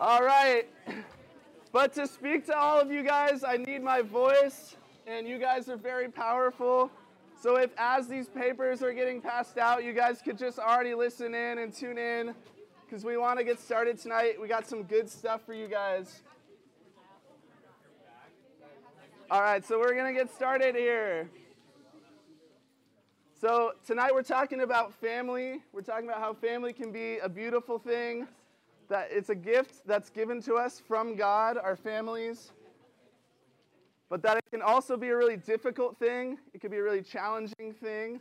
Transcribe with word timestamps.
All 0.00 0.24
right. 0.24 0.64
But 1.72 1.92
to 1.94 2.06
speak 2.06 2.46
to 2.46 2.56
all 2.56 2.80
of 2.80 2.90
you 2.90 3.02
guys, 3.02 3.44
I 3.44 3.56
need 3.56 3.82
my 3.82 4.02
voice, 4.02 4.76
and 5.06 5.26
you 5.26 5.38
guys 5.38 5.68
are 5.68 5.76
very 5.76 6.08
powerful. 6.08 6.90
So 7.40 7.56
if 7.56 7.70
as 7.76 8.08
these 8.08 8.28
papers 8.28 8.82
are 8.82 8.92
getting 8.92 9.20
passed 9.20 9.58
out, 9.58 9.84
you 9.84 9.92
guys 9.92 10.20
could 10.22 10.38
just 10.38 10.58
already 10.58 10.94
listen 10.94 11.34
in 11.34 11.58
and 11.58 11.72
tune 11.72 11.98
in 11.98 12.34
because 12.84 13.04
we 13.04 13.16
want 13.16 13.38
to 13.38 13.44
get 13.44 13.60
started 13.60 13.98
tonight. 13.98 14.40
We 14.40 14.48
got 14.48 14.66
some 14.66 14.82
good 14.82 15.08
stuff 15.08 15.42
for 15.46 15.54
you 15.54 15.68
guys. 15.68 16.22
All 19.30 19.42
right, 19.42 19.64
so 19.64 19.78
we're 19.78 19.94
going 19.94 20.12
to 20.12 20.18
get 20.18 20.32
started 20.34 20.74
here. 20.74 21.28
So, 23.40 23.72
tonight 23.86 24.12
we're 24.14 24.22
talking 24.22 24.60
about 24.62 24.94
family. 24.94 25.62
We're 25.72 25.82
talking 25.82 26.08
about 26.08 26.20
how 26.20 26.34
family 26.34 26.72
can 26.72 26.92
be 26.92 27.18
a 27.18 27.28
beautiful 27.28 27.78
thing, 27.78 28.26
that 28.88 29.08
it's 29.10 29.30
a 29.30 29.34
gift 29.34 29.86
that's 29.86 30.10
given 30.10 30.40
to 30.42 30.54
us 30.54 30.80
from 30.86 31.16
God, 31.16 31.56
our 31.56 31.76
families, 31.76 32.52
but 34.08 34.22
that 34.22 34.36
it 34.36 34.44
can 34.50 34.62
also 34.62 34.96
be 34.96 35.08
a 35.08 35.16
really 35.16 35.36
difficult 35.36 35.98
thing. 35.98 36.38
It 36.52 36.60
can 36.60 36.70
be 36.70 36.76
a 36.76 36.82
really 36.82 37.02
challenging 37.02 37.74
thing. 37.82 38.20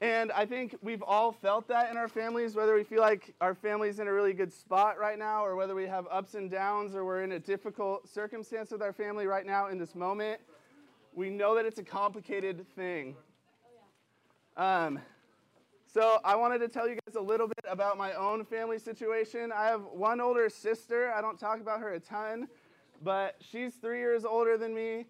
And 0.00 0.32
I 0.32 0.46
think 0.46 0.76
we've 0.82 1.02
all 1.02 1.30
felt 1.30 1.68
that 1.68 1.88
in 1.88 1.96
our 1.96 2.08
families, 2.08 2.56
whether 2.56 2.74
we 2.74 2.82
feel 2.82 3.00
like 3.00 3.34
our 3.40 3.54
family's 3.54 4.00
in 4.00 4.08
a 4.08 4.12
really 4.12 4.32
good 4.32 4.52
spot 4.52 4.98
right 4.98 5.16
now, 5.16 5.44
or 5.44 5.54
whether 5.54 5.76
we 5.76 5.86
have 5.86 6.08
ups 6.10 6.34
and 6.34 6.50
downs, 6.50 6.96
or 6.96 7.04
we're 7.04 7.22
in 7.22 7.32
a 7.32 7.38
difficult 7.38 8.08
circumstance 8.08 8.72
with 8.72 8.82
our 8.82 8.92
family 8.92 9.28
right 9.28 9.46
now 9.46 9.68
in 9.68 9.78
this 9.78 9.94
moment. 9.94 10.40
We 11.14 11.30
know 11.30 11.54
that 11.54 11.66
it's 11.66 11.78
a 11.78 11.84
complicated 11.84 12.66
thing. 12.74 13.14
Um, 14.56 14.98
so 15.92 16.20
I 16.24 16.36
wanted 16.36 16.60
to 16.60 16.68
tell 16.68 16.88
you 16.88 16.96
guys 17.06 17.16
a 17.16 17.20
little 17.20 17.46
bit 17.46 17.64
about 17.68 17.98
my 17.98 18.14
own 18.14 18.46
family 18.46 18.78
situation. 18.78 19.52
I 19.52 19.66
have 19.66 19.82
one 19.84 20.22
older 20.22 20.48
sister. 20.48 21.12
I 21.12 21.20
don't 21.20 21.38
talk 21.38 21.60
about 21.60 21.80
her 21.80 21.92
a 21.92 22.00
ton, 22.00 22.48
but 23.02 23.36
she's 23.40 23.74
three 23.74 23.98
years 23.98 24.24
older 24.24 24.56
than 24.56 24.74
me. 24.74 25.04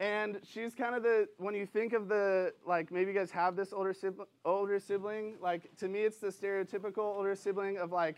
And 0.00 0.40
she's 0.42 0.74
kind 0.74 0.94
of 0.94 1.02
the 1.02 1.28
when 1.36 1.54
you 1.54 1.66
think 1.66 1.92
of 1.92 2.08
the 2.08 2.54
like 2.66 2.90
maybe 2.90 3.12
you 3.12 3.18
guys 3.18 3.30
have 3.30 3.56
this 3.56 3.74
older 3.74 3.92
sibling, 3.92 4.26
older 4.44 4.80
sibling 4.80 5.36
like 5.40 5.76
to 5.76 5.86
me 5.86 6.00
it's 6.00 6.18
the 6.18 6.28
stereotypical 6.28 6.98
older 6.98 7.36
sibling 7.36 7.76
of 7.76 7.92
like 7.92 8.16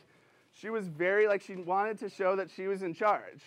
she 0.52 0.70
was 0.70 0.86
very 0.86 1.26
like 1.26 1.42
she 1.42 1.56
wanted 1.56 1.98
to 1.98 2.08
show 2.08 2.36
that 2.36 2.48
she 2.50 2.68
was 2.68 2.82
in 2.82 2.94
charge 2.94 3.42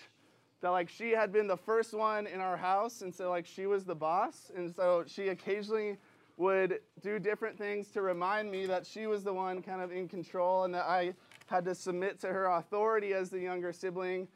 that 0.62 0.70
like 0.70 0.88
she 0.88 1.12
had 1.12 1.32
been 1.32 1.48
the 1.48 1.58
first 1.58 1.96
one 1.96 2.28
in 2.28 2.40
our 2.40 2.58
house 2.58 3.02
and 3.02 3.16
so 3.16 3.32
like 3.32 3.46
she 3.48 3.66
was 3.66 3.86
the 3.86 3.96
boss 3.96 4.52
and 4.56 4.76
so 4.76 5.04
she 5.08 5.30
occasionally 5.30 5.98
would 6.38 6.80
do 7.02 7.18
different 7.20 7.58
things 7.58 7.90
to 7.90 8.02
remind 8.02 8.52
me 8.52 8.68
that 8.68 8.86
she 8.86 9.08
was 9.08 9.24
the 9.24 9.34
one 9.34 9.62
kind 9.62 9.82
of 9.82 9.92
in 9.92 10.08
control 10.08 10.64
and 10.64 10.74
that 10.74 10.86
I 10.86 11.14
had 11.48 11.66
to 11.66 11.74
submit 11.74 12.20
to 12.22 12.28
her 12.28 12.46
authority 12.46 13.14
as 13.14 13.30
the 13.30 13.40
younger 13.40 13.74
sibling. 13.74 14.28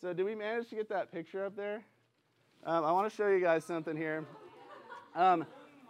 So, 0.00 0.12
did 0.12 0.24
we 0.24 0.36
manage 0.36 0.68
to 0.68 0.76
get 0.76 0.88
that 0.90 1.10
picture 1.10 1.44
up 1.44 1.56
there? 1.56 1.84
Um, 2.64 2.84
I 2.84 2.92
want 2.92 3.10
to 3.10 3.14
show 3.14 3.28
you 3.28 3.40
guys 3.40 3.64
something 3.64 3.96
here. 3.96 4.24
Um, 5.16 5.44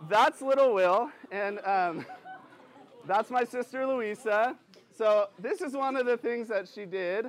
that's 0.08 0.41
little 0.41 0.72
Will, 0.72 1.10
and 1.30 1.60
um, 1.66 2.06
that's 3.06 3.30
my 3.30 3.44
sister 3.44 3.86
Louisa. 3.86 4.56
So, 4.97 5.28
this 5.38 5.60
is 5.60 5.75
one 5.75 5.97
of 5.97 6.06
the 6.06 6.16
things 6.16 6.48
that 6.48 6.66
she 6.66 6.86
did. 6.86 7.27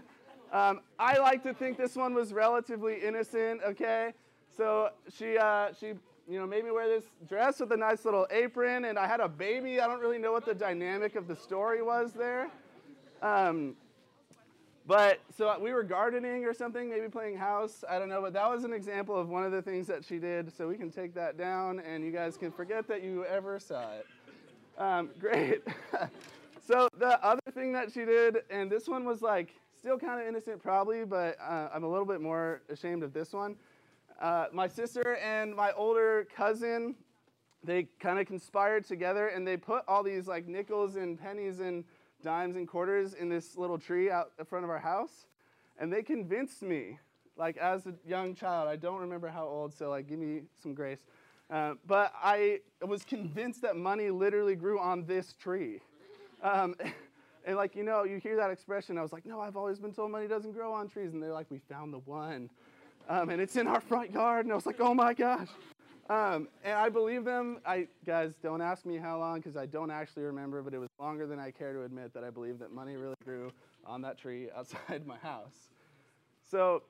Um, 0.53 0.81
I 0.97 1.17
like 1.17 1.43
to 1.43 1.53
think 1.53 1.77
this 1.77 1.95
one 1.95 2.13
was 2.13 2.31
relatively 2.31 2.95
innocent, 3.03 3.61
okay? 3.65 4.13
So, 4.55 4.91
she, 5.13 5.37
uh, 5.37 5.73
she 5.79 5.93
you 6.29 6.39
know, 6.39 6.45
made 6.45 6.63
me 6.63 6.69
wear 6.69 6.87
this 6.87 7.05
dress 7.27 7.59
with 7.59 7.71
a 7.71 7.77
nice 7.77 8.05
little 8.05 8.27
apron, 8.29 8.85
and 8.85 8.99
I 8.99 9.07
had 9.07 9.19
a 9.19 9.27
baby. 9.27 9.81
I 9.81 9.87
don't 9.87 9.99
really 9.99 10.19
know 10.19 10.31
what 10.31 10.45
the 10.45 10.53
dynamic 10.53 11.15
of 11.15 11.27
the 11.27 11.35
story 11.35 11.81
was 11.81 12.13
there. 12.13 12.51
Um, 13.23 13.75
but 14.85 15.19
so 15.35 15.57
we 15.59 15.73
were 15.73 15.81
gardening 15.81 16.45
or 16.45 16.53
something, 16.53 16.87
maybe 16.87 17.09
playing 17.09 17.37
house. 17.37 17.83
I 17.89 17.97
don't 17.97 18.09
know, 18.09 18.21
but 18.21 18.33
that 18.33 18.49
was 18.49 18.63
an 18.63 18.73
example 18.73 19.17
of 19.17 19.27
one 19.27 19.43
of 19.43 19.51
the 19.51 19.61
things 19.61 19.87
that 19.87 20.05
she 20.05 20.19
did. 20.19 20.55
So 20.55 20.67
we 20.67 20.77
can 20.77 20.91
take 20.91 21.15
that 21.15 21.35
down, 21.35 21.79
and 21.79 22.03
you 22.03 22.11
guys 22.11 22.37
can 22.37 22.51
forget 22.51 22.87
that 22.87 23.01
you 23.01 23.25
ever 23.25 23.59
saw 23.59 23.91
it. 23.93 24.05
Um, 24.77 25.09
great. 25.19 25.63
so 26.67 26.87
the 26.99 27.23
other 27.25 27.41
thing 27.55 27.73
that 27.73 27.91
she 27.91 28.05
did, 28.05 28.43
and 28.51 28.71
this 28.71 28.87
one 28.87 29.03
was 29.03 29.23
like 29.23 29.55
still 29.79 29.97
kind 29.97 30.21
of 30.21 30.27
innocent, 30.27 30.61
probably, 30.61 31.05
but 31.05 31.37
uh, 31.41 31.69
I'm 31.73 31.83
a 31.83 31.89
little 31.89 32.05
bit 32.05 32.21
more 32.21 32.61
ashamed 32.69 33.01
of 33.01 33.13
this 33.13 33.33
one. 33.33 33.55
Uh, 34.19 34.47
my 34.51 34.67
sister 34.67 35.15
and 35.15 35.55
my 35.55 35.71
older 35.71 36.27
cousin, 36.35 36.93
they 37.63 37.87
kind 37.99 38.19
of 38.19 38.27
conspired 38.27 38.85
together 38.85 39.29
and 39.29 39.47
they 39.47 39.55
put 39.55 39.83
all 39.87 40.03
these 40.03 40.27
like 40.27 40.45
nickels 40.45 40.97
and 40.97 41.19
pennies 41.19 41.61
and 41.61 41.85
dimes 42.21 42.57
and 42.57 42.67
quarters 42.67 43.13
in 43.13 43.29
this 43.29 43.57
little 43.57 43.77
tree 43.77 44.11
out 44.11 44.31
in 44.37 44.43
front 44.43 44.65
of 44.65 44.69
our 44.69 44.79
house. 44.79 45.27
And 45.77 45.91
they 45.91 46.03
convinced 46.03 46.61
me, 46.61 46.99
like 47.37 47.55
as 47.55 47.87
a 47.87 47.93
young 48.05 48.35
child, 48.35 48.67
I 48.67 48.75
don't 48.75 48.99
remember 48.99 49.29
how 49.29 49.45
old, 49.45 49.73
so 49.73 49.89
like 49.89 50.09
give 50.09 50.19
me 50.19 50.41
some 50.61 50.73
grace. 50.73 51.05
Uh, 51.49 51.75
but 51.87 52.11
I 52.21 52.59
was 52.85 53.05
convinced 53.05 53.61
that 53.61 53.77
money 53.77 54.09
literally 54.09 54.55
grew 54.55 54.79
on 54.79 55.05
this 55.05 55.33
tree. 55.33 55.79
Um, 56.43 56.75
and 57.45 57.55
like, 57.55 57.73
you 57.73 57.83
know, 57.83 58.03
you 58.03 58.17
hear 58.17 58.35
that 58.35 58.51
expression. 58.51 58.97
I 58.97 59.01
was 59.01 59.13
like, 59.13 59.25
no, 59.25 59.39
I've 59.39 59.55
always 59.55 59.79
been 59.79 59.93
told 59.93 60.11
money 60.11 60.27
doesn't 60.27 60.51
grow 60.51 60.73
on 60.73 60.89
trees. 60.89 61.13
And 61.13 61.23
they're 61.23 61.31
like, 61.31 61.49
we 61.49 61.59
found 61.69 61.93
the 61.93 61.99
one. 61.99 62.49
Um, 63.09 63.31
and 63.31 63.41
it's 63.41 63.55
in 63.55 63.67
our 63.67 63.81
front 63.81 64.11
yard. 64.11 64.45
And 64.45 64.53
I 64.53 64.55
was 64.55 64.67
like, 64.67 64.79
oh 64.79 64.93
my 64.93 65.13
gosh. 65.13 65.49
Um, 66.09 66.47
and 66.63 66.73
I 66.73 66.89
believe 66.89 67.25
them. 67.25 67.59
I 67.65 67.87
guys 68.05 68.33
don't 68.41 68.61
ask 68.61 68.85
me 68.85 68.97
how 68.97 69.19
long 69.19 69.37
because 69.37 69.57
I 69.57 69.65
don't 69.65 69.91
actually 69.91 70.23
remember, 70.23 70.61
but 70.61 70.73
it 70.73 70.79
was 70.79 70.89
longer 70.99 71.27
than 71.27 71.39
I 71.39 71.51
care 71.51 71.73
to 71.73 71.83
admit 71.83 72.13
that 72.13 72.23
I 72.23 72.29
believe 72.29 72.59
that 72.59 72.71
money 72.71 72.95
really 72.95 73.15
grew 73.23 73.51
on 73.85 74.01
that 74.03 74.17
tree 74.17 74.47
outside 74.55 75.05
my 75.05 75.17
house. 75.17 75.69
So 76.49 76.83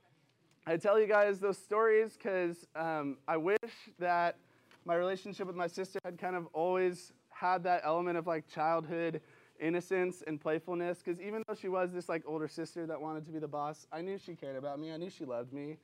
I 0.67 0.77
tell 0.77 0.99
you 0.99 1.07
guys 1.07 1.39
those 1.39 1.57
stories 1.57 2.17
because 2.17 2.67
um, 2.75 3.17
I 3.27 3.37
wish 3.37 3.57
that 3.97 4.37
my 4.85 4.95
relationship 4.95 5.47
with 5.47 5.55
my 5.55 5.67
sister 5.67 5.99
had 6.03 6.17
kind 6.17 6.35
of 6.35 6.47
always 6.53 7.13
had 7.29 7.63
that 7.63 7.81
element 7.85 8.17
of 8.17 8.27
like 8.27 8.47
childhood 8.47 9.21
innocence 9.59 10.23
and 10.27 10.39
playfulness. 10.39 11.01
Because 11.03 11.21
even 11.21 11.43
though 11.47 11.55
she 11.55 11.67
was 11.67 11.91
this 11.91 12.07
like 12.07 12.23
older 12.25 12.47
sister 12.47 12.85
that 12.87 12.99
wanted 12.99 13.25
to 13.25 13.31
be 13.31 13.39
the 13.39 13.47
boss, 13.47 13.87
I 13.91 14.01
knew 14.01 14.17
she 14.17 14.33
cared 14.35 14.55
about 14.55 14.79
me. 14.79 14.91
I 14.91 14.97
knew 14.97 15.09
she 15.09 15.25
loved 15.25 15.53
me. 15.53 15.77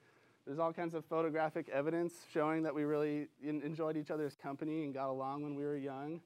There's 0.46 0.60
all 0.60 0.72
kinds 0.72 0.94
of 0.94 1.04
photographic 1.06 1.70
evidence 1.70 2.14
showing 2.32 2.62
that 2.64 2.76
we 2.76 2.84
really 2.84 3.28
enjoyed 3.44 3.98
each 3.98 4.12
other's 4.12 4.36
company 4.36 4.84
and 4.84 4.94
got 4.94 5.10
along 5.10 5.42
when 5.42 5.56
we 5.56 5.64
were 5.64 5.76
young. 5.76 6.22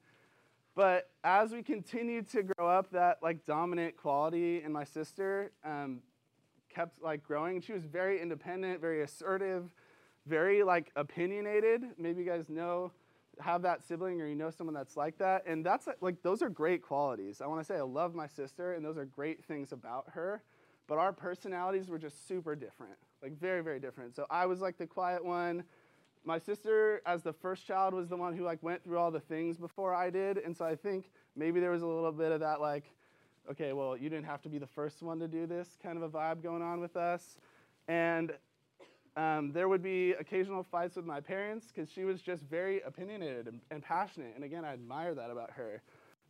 But 0.74 1.08
as 1.24 1.52
we 1.52 1.62
continued 1.62 2.28
to 2.30 2.42
grow 2.42 2.68
up, 2.68 2.90
that 2.92 3.22
like 3.22 3.46
dominant 3.46 3.96
quality 3.96 4.62
in 4.62 4.72
my 4.72 4.84
sister 4.84 5.52
um, 5.64 6.00
kept 6.68 7.02
like 7.02 7.22
growing. 7.22 7.62
She 7.62 7.72
was 7.72 7.84
very 7.84 8.20
independent, 8.20 8.80
very 8.80 9.02
assertive, 9.02 9.70
very 10.26 10.62
like 10.62 10.90
opinionated. 10.96 11.82
Maybe 11.96 12.22
you 12.22 12.28
guys 12.28 12.50
know 12.50 12.92
have 13.40 13.62
that 13.62 13.82
sibling 13.82 14.20
or 14.20 14.26
you 14.26 14.34
know 14.34 14.50
someone 14.50 14.74
that's 14.74 14.98
like 14.98 15.16
that, 15.18 15.46
and 15.46 15.64
that's 15.64 15.88
like 16.02 16.22
those 16.22 16.42
are 16.42 16.50
great 16.50 16.82
qualities. 16.82 17.40
I 17.40 17.46
want 17.46 17.60
to 17.60 17.64
say 17.64 17.76
I 17.76 17.82
love 17.82 18.14
my 18.14 18.26
sister, 18.26 18.74
and 18.74 18.84
those 18.84 18.98
are 18.98 19.06
great 19.06 19.42
things 19.44 19.72
about 19.72 20.10
her. 20.12 20.42
But 20.90 20.98
our 20.98 21.14
personalities 21.14 21.88
were 21.88 21.98
just 21.98 22.28
super 22.28 22.54
different 22.54 22.98
like 23.22 23.38
very, 23.38 23.62
very 23.62 23.80
different. 23.80 24.14
So 24.14 24.26
I 24.30 24.46
was 24.46 24.60
like 24.60 24.78
the 24.78 24.86
quiet 24.86 25.24
one. 25.24 25.64
My 26.24 26.38
sister, 26.38 27.00
as 27.06 27.22
the 27.22 27.32
first 27.32 27.66
child, 27.66 27.94
was 27.94 28.08
the 28.08 28.16
one 28.16 28.36
who 28.36 28.44
like 28.44 28.62
went 28.62 28.84
through 28.84 28.98
all 28.98 29.10
the 29.10 29.20
things 29.20 29.56
before 29.56 29.94
I 29.94 30.10
did, 30.10 30.38
and 30.38 30.56
so 30.56 30.64
I 30.64 30.76
think 30.76 31.10
maybe 31.34 31.60
there 31.60 31.70
was 31.70 31.82
a 31.82 31.86
little 31.86 32.12
bit 32.12 32.30
of 32.30 32.40
that 32.40 32.60
like, 32.60 32.84
okay, 33.50 33.72
well, 33.72 33.96
you 33.96 34.10
didn't 34.10 34.26
have 34.26 34.42
to 34.42 34.48
be 34.48 34.58
the 34.58 34.66
first 34.66 35.02
one 35.02 35.18
to 35.18 35.28
do 35.28 35.46
this 35.46 35.78
kind 35.82 35.96
of 35.96 36.02
a 36.02 36.08
vibe 36.08 36.42
going 36.42 36.62
on 36.62 36.80
with 36.80 36.96
us, 36.96 37.38
and 37.88 38.32
um, 39.16 39.50
there 39.52 39.68
would 39.68 39.82
be 39.82 40.12
occasional 40.12 40.62
fights 40.62 40.96
with 40.96 41.06
my 41.06 41.20
parents 41.20 41.68
because 41.74 41.90
she 41.90 42.04
was 42.04 42.20
just 42.20 42.42
very 42.42 42.82
opinionated 42.82 43.48
and, 43.48 43.60
and 43.70 43.82
passionate, 43.82 44.32
and 44.34 44.44
again, 44.44 44.64
I 44.64 44.74
admire 44.74 45.14
that 45.14 45.30
about 45.30 45.50
her 45.52 45.82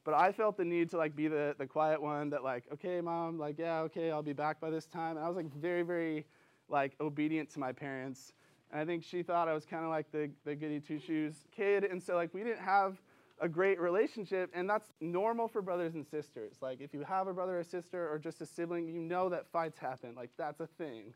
but 0.05 0.15
I 0.15 0.33
felt 0.33 0.57
the 0.57 0.65
need 0.65 0.91
to 0.91 0.97
like 0.97 1.15
be 1.15 1.29
the, 1.29 1.55
the 1.59 1.67
quiet 1.67 2.01
one 2.01 2.31
that 2.31 2.43
like, 2.43 2.65
okay, 2.73 3.01
mom, 3.01 3.39
like, 3.39 3.59
yeah, 3.59 3.81
okay, 3.81 4.11
I'll 4.11 4.23
be 4.23 4.33
back 4.33 4.61
by 4.61 4.71
this 4.71 4.87
time. 4.87 5.17
And 5.17 5.25
I 5.25 5.29
was 5.29 5.37
like 5.37 5.53
very, 5.55 5.83
very 5.83 6.27
like 6.69 6.95
obedient 7.01 7.51
to 7.51 7.59
my 7.59 7.73
parents. 7.73 8.33
And 8.73 8.81
I 8.81 8.85
think 8.85 9.05
she 9.05 9.23
thought 9.23 9.49
I 9.49 9.55
was 9.55 9.67
kind 9.67 9.85
of 9.85 9.91
like 9.91 10.11
the, 10.11 10.31
the 10.45 10.55
goody 10.55 10.81
two 10.81 10.99
shoes 10.99 11.35
kid. 11.55 11.85
And 11.85 12.03
so 12.03 12.15
like 12.15 12.33
we 12.33 12.43
didn't 12.43 12.61
have 12.61 13.01
a 13.41 13.49
great 13.49 13.79
relationship. 13.79 14.51
And 14.55 14.69
that's 14.69 14.93
normal 15.01 15.49
for 15.49 15.61
brothers 15.61 15.95
and 15.95 16.07
sisters. 16.07 16.57
Like 16.63 16.81
if 16.81 16.95
you 16.95 17.03
have 17.03 17.27
a 17.27 17.35
brother 17.35 17.59
or 17.59 17.65
sister 17.65 18.11
or 18.11 18.19
just 18.19 18.41
a 18.41 18.47
sibling, 18.47 18.89
you 18.89 19.01
know 19.01 19.29
that 19.29 19.47
fights 19.53 19.79
happen. 19.79 20.15
Like 20.17 20.31
that's 20.39 20.61
a 20.61 20.67
thing. 20.67 21.13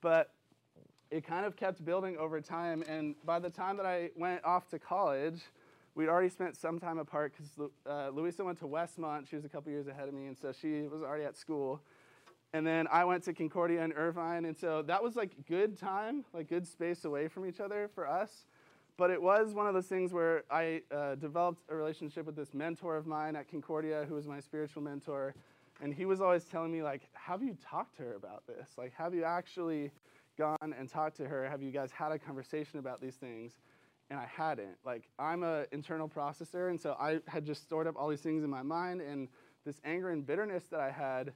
But 0.00 0.30
it 1.10 1.26
kind 1.26 1.44
of 1.44 1.54
kept 1.54 1.84
building 1.84 2.16
over 2.16 2.40
time. 2.40 2.82
And 2.88 3.14
by 3.24 3.38
the 3.38 3.50
time 3.50 3.76
that 3.76 3.86
I 3.86 4.10
went 4.16 4.44
off 4.44 4.68
to 4.70 4.78
college, 4.78 5.42
we'd 5.96 6.08
already 6.08 6.28
spent 6.28 6.56
some 6.56 6.78
time 6.78 6.98
apart 6.98 7.32
because 7.32 7.70
uh, 7.88 8.10
Louisa 8.10 8.44
went 8.44 8.58
to 8.58 8.66
Westmont. 8.66 9.28
She 9.28 9.34
was 9.34 9.44
a 9.44 9.48
couple 9.48 9.72
years 9.72 9.88
ahead 9.88 10.06
of 10.06 10.14
me, 10.14 10.26
and 10.26 10.38
so 10.38 10.52
she 10.52 10.82
was 10.82 11.02
already 11.02 11.24
at 11.24 11.36
school. 11.36 11.80
And 12.52 12.64
then 12.64 12.86
I 12.92 13.04
went 13.04 13.24
to 13.24 13.32
Concordia 13.32 13.82
and 13.82 13.92
Irvine, 13.96 14.44
and 14.44 14.56
so 14.56 14.82
that 14.82 15.02
was 15.02 15.16
like 15.16 15.32
good 15.48 15.76
time, 15.76 16.24
like 16.32 16.48
good 16.48 16.66
space 16.66 17.04
away 17.04 17.26
from 17.26 17.46
each 17.46 17.58
other 17.58 17.90
for 17.94 18.06
us. 18.06 18.46
But 18.98 19.10
it 19.10 19.20
was 19.20 19.52
one 19.52 19.66
of 19.66 19.74
those 19.74 19.86
things 19.86 20.12
where 20.12 20.44
I 20.50 20.82
uh, 20.94 21.16
developed 21.16 21.62
a 21.68 21.74
relationship 21.74 22.24
with 22.24 22.36
this 22.36 22.54
mentor 22.54 22.96
of 22.96 23.06
mine 23.06 23.36
at 23.36 23.50
Concordia, 23.50 24.06
who 24.08 24.14
was 24.14 24.26
my 24.26 24.40
spiritual 24.40 24.82
mentor. 24.82 25.34
And 25.82 25.92
he 25.92 26.06
was 26.06 26.22
always 26.22 26.44
telling 26.44 26.72
me, 26.72 26.82
like, 26.82 27.02
have 27.12 27.42
you 27.42 27.56
talked 27.62 27.96
to 27.96 28.04
her 28.04 28.14
about 28.14 28.46
this? 28.46 28.70
Like, 28.78 28.94
have 28.96 29.12
you 29.12 29.24
actually 29.24 29.90
gone 30.38 30.56
and 30.78 30.88
talked 30.88 31.18
to 31.18 31.28
her? 31.28 31.46
Have 31.46 31.62
you 31.62 31.70
guys 31.70 31.90
had 31.90 32.12
a 32.12 32.18
conversation 32.18 32.78
about 32.78 33.02
these 33.02 33.16
things? 33.16 33.58
And 34.10 34.18
I 34.18 34.26
hadn't. 34.26 34.76
Like, 34.84 35.08
I'm 35.18 35.42
an 35.42 35.66
internal 35.72 36.08
processor, 36.08 36.70
and 36.70 36.80
so 36.80 36.96
I 37.00 37.20
had 37.26 37.44
just 37.44 37.62
stored 37.62 37.86
up 37.86 37.96
all 37.98 38.08
these 38.08 38.20
things 38.20 38.44
in 38.44 38.50
my 38.50 38.62
mind, 38.62 39.00
and 39.00 39.28
this 39.64 39.80
anger 39.84 40.10
and 40.10 40.24
bitterness 40.24 40.64
that 40.70 40.80
I 40.80 40.90
had, 40.90 41.32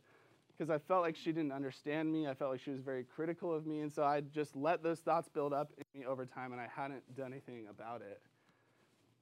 because 0.56 0.70
I 0.70 0.78
felt 0.78 1.02
like 1.02 1.16
she 1.16 1.32
didn't 1.32 1.52
understand 1.52 2.12
me. 2.12 2.28
I 2.28 2.34
felt 2.34 2.52
like 2.52 2.60
she 2.60 2.70
was 2.70 2.80
very 2.80 3.02
critical 3.02 3.52
of 3.52 3.66
me, 3.66 3.80
and 3.80 3.92
so 3.92 4.04
I 4.04 4.20
just 4.20 4.54
let 4.54 4.82
those 4.82 5.00
thoughts 5.00 5.28
build 5.28 5.52
up 5.52 5.72
in 5.76 6.00
me 6.00 6.06
over 6.06 6.24
time, 6.26 6.52
and 6.52 6.60
I 6.60 6.68
hadn't 6.74 7.02
done 7.16 7.32
anything 7.32 7.66
about 7.68 8.02
it. 8.02 8.22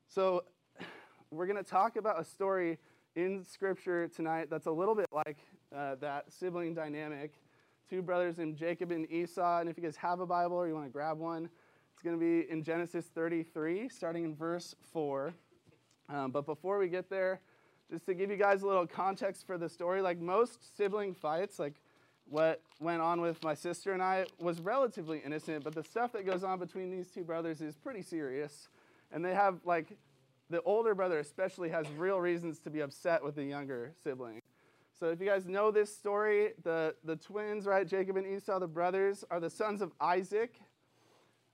So, 0.09 0.45
we're 1.31 1.47
going 1.47 1.63
to 1.63 1.71
talk 1.71 1.97
about 1.97 2.21
a 2.21 2.25
story 2.25 2.79
in 3.15 3.45
Scripture 3.45 4.09
tonight 4.09 4.49
that's 4.51 4.67
a 4.67 4.71
little 4.71 4.95
bit 4.95 5.07
like 5.13 5.39
uh, 5.75 5.97
that 5.97 6.33
sibling 6.33 6.75
dynamic. 6.75 7.33
Two 7.91 8.03
brothers 8.03 8.39
named 8.39 8.57
Jacob 8.57 8.91
and 8.93 9.11
Esau. 9.11 9.61
And 9.61 9.69
if 9.69 9.77
you 9.77 9.83
guys 9.83 9.97
have 9.97 10.21
a 10.21 10.27
Bible 10.27 10.57
or 10.57 10.69
you 10.69 10.75
want 10.75 10.87
to 10.87 10.93
grab 10.93 11.19
one, 11.19 11.49
it's 11.99 12.05
going 12.05 12.17
to 12.17 12.25
be 12.25 12.49
in 12.49 12.63
Genesis 12.63 13.07
33, 13.13 13.89
starting 13.89 14.23
in 14.23 14.37
verse 14.37 14.77
4. 14.93 15.35
Um, 16.09 16.31
but 16.31 16.47
before 16.47 16.79
we 16.79 16.87
get 16.87 17.11
there, 17.11 17.41
just 17.91 18.07
to 18.07 18.15
give 18.15 18.31
you 18.31 18.37
guys 18.37 18.63
a 18.63 18.69
little 18.69 18.87
context 18.87 19.45
for 19.45 19.59
the 19.59 19.69
story, 19.69 20.01
like 20.01 20.21
most 20.21 20.77
sibling 20.77 21.13
fights, 21.13 21.59
like 21.59 21.75
what 22.29 22.63
went 22.79 23.03
on 23.03 23.21
with 23.21 23.43
my 23.43 23.53
sister 23.53 23.95
and 23.95 24.01
I 24.01 24.27
was 24.39 24.61
relatively 24.61 25.21
innocent, 25.27 25.65
but 25.65 25.75
the 25.75 25.83
stuff 25.83 26.13
that 26.13 26.25
goes 26.25 26.45
on 26.45 26.61
between 26.61 26.89
these 26.89 27.09
two 27.09 27.25
brothers 27.25 27.61
is 27.61 27.75
pretty 27.75 28.03
serious. 28.03 28.69
And 29.11 29.25
they 29.25 29.35
have 29.35 29.57
like 29.65 29.99
the 30.51 30.63
older 30.63 30.95
brother 30.95 31.19
especially 31.19 31.71
has 31.71 31.89
real 31.97 32.21
reasons 32.21 32.61
to 32.61 32.71
be 32.71 32.79
upset 32.79 33.25
with 33.25 33.35
the 33.35 33.43
younger 33.43 33.93
sibling. 34.05 34.41
So 35.01 35.07
if 35.07 35.19
you 35.19 35.27
guys 35.27 35.49
know 35.49 35.73
this 35.73 35.93
story, 35.97 36.53
the, 36.63 36.95
the 37.03 37.17
twins, 37.17 37.67
right, 37.67 37.89
Jacob 37.89 38.17
and 38.19 38.27
Esau, 38.27 38.61
the 38.61 38.69
brothers, 38.69 39.25
are 39.33 39.41
the 39.41 39.51
sons 39.51 39.83
of 39.83 39.91
Isaac. 40.01 40.61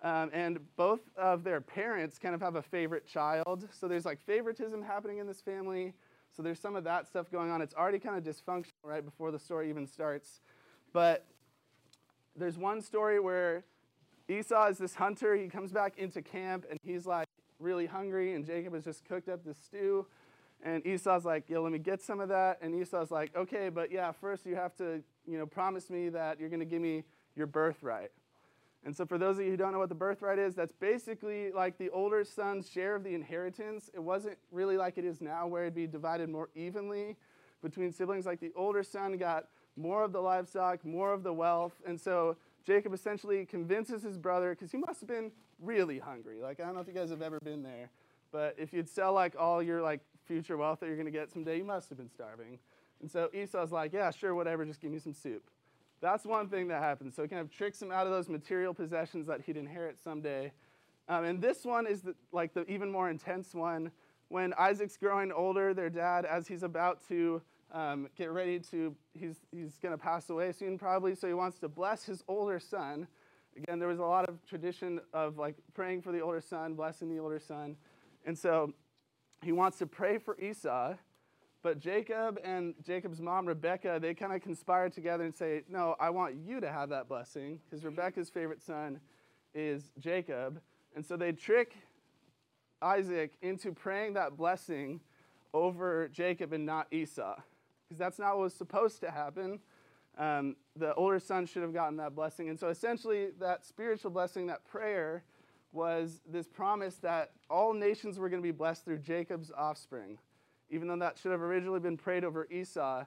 Um, 0.04 0.30
and 0.32 0.58
both 0.76 1.00
of 1.16 1.42
their 1.42 1.60
parents 1.60 2.18
kind 2.18 2.34
of 2.34 2.40
have 2.42 2.56
a 2.56 2.62
favorite 2.62 3.06
child. 3.06 3.66
So 3.72 3.88
there's 3.88 4.04
like 4.04 4.20
favoritism 4.20 4.82
happening 4.82 5.18
in 5.18 5.26
this 5.26 5.40
family. 5.40 5.94
So 6.30 6.42
there's 6.42 6.60
some 6.60 6.76
of 6.76 6.84
that 6.84 7.08
stuff 7.08 7.30
going 7.30 7.50
on. 7.50 7.62
It's 7.62 7.74
already 7.74 7.98
kind 7.98 8.16
of 8.16 8.22
dysfunctional 8.22 8.68
right 8.84 9.04
before 9.04 9.30
the 9.30 9.38
story 9.38 9.70
even 9.70 9.86
starts. 9.86 10.40
But 10.92 11.24
there's 12.36 12.58
one 12.58 12.82
story 12.82 13.18
where 13.18 13.64
Esau 14.28 14.68
is 14.68 14.78
this 14.78 14.94
hunter. 14.94 15.34
He 15.36 15.48
comes 15.48 15.72
back 15.72 15.96
into 15.96 16.20
camp 16.20 16.66
and 16.68 16.78
he's 16.84 17.06
like, 17.06 17.26
really 17.58 17.86
hungry, 17.86 18.34
and 18.34 18.44
Jacob 18.44 18.74
has 18.74 18.84
just 18.84 19.04
cooked 19.04 19.28
up 19.28 19.44
this 19.44 19.56
stew. 19.58 20.06
And 20.62 20.86
Esau's 20.86 21.24
like, 21.24 21.48
yo, 21.48 21.62
let 21.62 21.72
me 21.72 21.78
get 21.78 22.02
some 22.02 22.20
of 22.20 22.28
that. 22.28 22.58
And 22.62 22.74
Esau's 22.74 23.10
like, 23.10 23.34
okay, 23.36 23.68
but 23.68 23.92
yeah, 23.92 24.12
first 24.12 24.46
you 24.46 24.54
have 24.56 24.74
to, 24.76 25.02
you 25.26 25.38
know, 25.38 25.46
promise 25.46 25.90
me 25.90 26.08
that 26.10 26.40
you're 26.40 26.48
going 26.48 26.60
to 26.60 26.66
give 26.66 26.80
me 26.80 27.04
your 27.36 27.46
birthright. 27.46 28.10
And 28.84 28.94
so 28.94 29.06
for 29.06 29.16
those 29.16 29.38
of 29.38 29.44
you 29.44 29.50
who 29.50 29.56
don't 29.56 29.72
know 29.72 29.78
what 29.78 29.88
the 29.88 29.94
birthright 29.94 30.38
is, 30.38 30.54
that's 30.54 30.72
basically 30.72 31.50
like 31.50 31.78
the 31.78 31.88
older 31.90 32.22
son's 32.22 32.70
share 32.70 32.94
of 32.94 33.02
the 33.02 33.14
inheritance. 33.14 33.90
It 33.94 34.02
wasn't 34.02 34.36
really 34.52 34.76
like 34.76 34.98
it 34.98 35.04
is 35.04 35.20
now 35.22 35.46
where 35.46 35.62
it'd 35.62 35.74
be 35.74 35.86
divided 35.86 36.28
more 36.28 36.50
evenly 36.54 37.16
between 37.62 37.92
siblings. 37.92 38.26
Like 38.26 38.40
the 38.40 38.52
older 38.54 38.82
son 38.82 39.16
got 39.16 39.46
more 39.76 40.04
of 40.04 40.12
the 40.12 40.20
livestock, 40.20 40.84
more 40.84 41.12
of 41.12 41.22
the 41.22 41.32
wealth. 41.32 41.80
And 41.86 41.98
so 41.98 42.36
Jacob 42.64 42.92
essentially 42.92 43.46
convinces 43.46 44.02
his 44.02 44.18
brother, 44.18 44.50
because 44.50 44.70
he 44.70 44.78
must 44.78 45.00
have 45.00 45.08
been 45.08 45.32
really 45.60 45.98
hungry. 45.98 46.40
Like, 46.42 46.60
I 46.60 46.64
don't 46.64 46.74
know 46.74 46.80
if 46.80 46.86
you 46.86 46.94
guys 46.94 47.10
have 47.10 47.22
ever 47.22 47.40
been 47.40 47.62
there, 47.62 47.90
but 48.32 48.54
if 48.58 48.72
you'd 48.72 48.88
sell 48.88 49.12
like 49.12 49.34
all 49.38 49.62
your 49.62 49.80
like 49.82 50.00
future 50.26 50.56
wealth 50.56 50.80
that 50.80 50.86
you're 50.86 50.96
going 50.96 51.06
to 51.06 51.12
get 51.12 51.30
someday, 51.30 51.56
you 51.58 51.64
must 51.64 51.88
have 51.88 51.98
been 51.98 52.10
starving. 52.10 52.58
And 53.00 53.10
so 53.10 53.28
Esau's 53.34 53.72
like, 53.72 53.92
yeah, 53.92 54.10
sure, 54.10 54.34
whatever, 54.34 54.64
just 54.64 54.80
give 54.80 54.90
me 54.90 54.98
some 54.98 55.14
soup. 55.14 55.50
That's 56.04 56.26
one 56.26 56.50
thing 56.50 56.68
that 56.68 56.82
happens. 56.82 57.16
So 57.16 57.22
it 57.22 57.30
kind 57.30 57.40
of 57.40 57.50
tricks 57.50 57.80
him 57.80 57.90
out 57.90 58.06
of 58.06 58.12
those 58.12 58.28
material 58.28 58.74
possessions 58.74 59.26
that 59.26 59.40
he'd 59.40 59.56
inherit 59.56 59.98
someday. 59.98 60.52
Um, 61.08 61.24
and 61.24 61.40
this 61.40 61.64
one 61.64 61.86
is 61.86 62.02
the, 62.02 62.14
like 62.30 62.52
the 62.52 62.70
even 62.70 62.90
more 62.90 63.08
intense 63.08 63.54
one. 63.54 63.90
When 64.28 64.52
Isaac's 64.58 64.98
growing 64.98 65.32
older, 65.32 65.72
their 65.72 65.88
dad, 65.88 66.26
as 66.26 66.46
he's 66.46 66.62
about 66.62 67.00
to 67.08 67.40
um, 67.72 68.08
get 68.18 68.30
ready 68.32 68.58
to, 68.70 68.94
he's, 69.14 69.36
he's 69.50 69.78
going 69.78 69.96
to 69.96 69.98
pass 69.98 70.28
away 70.28 70.52
soon 70.52 70.76
probably, 70.76 71.14
so 71.14 71.26
he 71.26 71.32
wants 71.32 71.58
to 71.60 71.68
bless 71.68 72.04
his 72.04 72.22
older 72.28 72.60
son. 72.60 73.08
Again, 73.56 73.78
there 73.78 73.88
was 73.88 73.98
a 73.98 74.04
lot 74.04 74.28
of 74.28 74.44
tradition 74.44 75.00
of 75.14 75.38
like 75.38 75.54
praying 75.72 76.02
for 76.02 76.12
the 76.12 76.20
older 76.20 76.42
son, 76.42 76.74
blessing 76.74 77.08
the 77.08 77.18
older 77.18 77.40
son. 77.40 77.76
And 78.26 78.38
so 78.38 78.74
he 79.42 79.52
wants 79.52 79.78
to 79.78 79.86
pray 79.86 80.18
for 80.18 80.38
Esau, 80.38 80.96
but 81.64 81.80
Jacob 81.80 82.38
and 82.44 82.74
Jacob's 82.84 83.22
mom, 83.22 83.46
Rebecca, 83.46 83.98
they 84.00 84.12
kind 84.12 84.34
of 84.34 84.42
conspire 84.42 84.90
together 84.90 85.24
and 85.24 85.34
say, 85.34 85.62
No, 85.66 85.96
I 85.98 86.10
want 86.10 86.34
you 86.36 86.60
to 86.60 86.70
have 86.70 86.90
that 86.90 87.08
blessing, 87.08 87.58
because 87.64 87.84
Rebecca's 87.84 88.28
favorite 88.28 88.62
son 88.62 89.00
is 89.54 89.90
Jacob. 89.98 90.60
And 90.94 91.04
so 91.04 91.16
they 91.16 91.32
trick 91.32 91.74
Isaac 92.82 93.32
into 93.40 93.72
praying 93.72 94.12
that 94.12 94.36
blessing 94.36 95.00
over 95.54 96.08
Jacob 96.08 96.52
and 96.52 96.66
not 96.66 96.86
Esau 96.92 97.36
because 97.88 97.98
that's 97.98 98.18
not 98.18 98.36
what 98.36 98.44
was 98.44 98.54
supposed 98.54 99.00
to 99.00 99.10
happen. 99.10 99.58
Um, 100.18 100.56
the 100.76 100.94
older 100.94 101.18
son 101.18 101.46
should 101.46 101.62
have 101.62 101.72
gotten 101.72 101.96
that 101.96 102.14
blessing. 102.14 102.50
And 102.50 102.60
so 102.60 102.68
essentially, 102.68 103.28
that 103.40 103.64
spiritual 103.64 104.10
blessing, 104.10 104.46
that 104.48 104.64
prayer, 104.64 105.24
was 105.72 106.20
this 106.30 106.46
promise 106.46 106.96
that 106.96 107.32
all 107.48 107.72
nations 107.72 108.18
were 108.18 108.28
going 108.28 108.42
to 108.42 108.46
be 108.46 108.52
blessed 108.52 108.84
through 108.84 108.98
Jacob's 108.98 109.50
offspring. 109.56 110.18
Even 110.70 110.88
though 110.88 110.96
that 110.96 111.18
should 111.18 111.32
have 111.32 111.42
originally 111.42 111.80
been 111.80 111.96
prayed 111.96 112.24
over 112.24 112.46
Esau, 112.50 113.04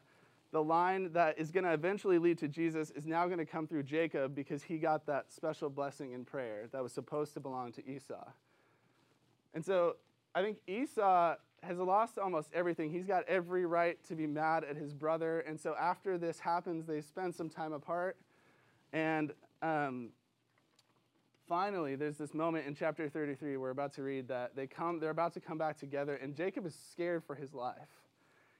the 0.51 0.63
line 0.63 1.11
that 1.13 1.37
is 1.37 1.51
going 1.51 1.65
to 1.65 1.73
eventually 1.73 2.17
lead 2.17 2.37
to 2.37 2.47
Jesus 2.47 2.91
is 2.91 3.05
now 3.05 3.25
going 3.25 3.39
to 3.39 3.45
come 3.45 3.67
through 3.67 3.83
Jacob 3.83 4.33
because 4.33 4.63
he 4.63 4.77
got 4.77 5.05
that 5.07 5.31
special 5.31 5.69
blessing 5.69 6.13
in 6.13 6.23
prayer 6.23 6.67
that 6.71 6.81
was 6.81 6.93
supposed 6.93 7.33
to 7.33 7.39
belong 7.39 7.71
to 7.73 7.87
Esau. 7.87 8.25
And 9.53 9.65
so 9.65 9.97
I 10.33 10.41
think 10.41 10.59
Esau 10.67 11.35
has 11.63 11.77
lost 11.79 12.17
almost 12.17 12.49
everything. 12.53 12.91
He's 12.91 13.05
got 13.05 13.23
every 13.27 13.65
right 13.65 13.97
to 14.07 14.15
be 14.15 14.27
mad 14.27 14.63
at 14.63 14.77
his 14.77 14.93
brother. 14.93 15.39
And 15.41 15.59
so 15.59 15.75
after 15.79 16.17
this 16.17 16.39
happens, 16.39 16.85
they 16.85 17.01
spend 17.01 17.35
some 17.35 17.49
time 17.49 17.73
apart. 17.73 18.17
And 18.93 19.33
um, 19.61 20.09
finally, 21.47 21.95
there's 21.95 22.17
this 22.17 22.33
moment 22.33 22.67
in 22.67 22.75
chapter 22.75 23.09
33 23.09 23.57
we're 23.57 23.69
about 23.69 23.93
to 23.93 24.03
read 24.03 24.27
that 24.27 24.55
they 24.55 24.67
come, 24.67 24.99
they're 24.99 25.09
about 25.09 25.33
to 25.33 25.39
come 25.39 25.57
back 25.57 25.77
together, 25.77 26.15
and 26.15 26.35
Jacob 26.35 26.65
is 26.65 26.75
scared 26.91 27.23
for 27.23 27.35
his 27.35 27.53
life. 27.53 27.75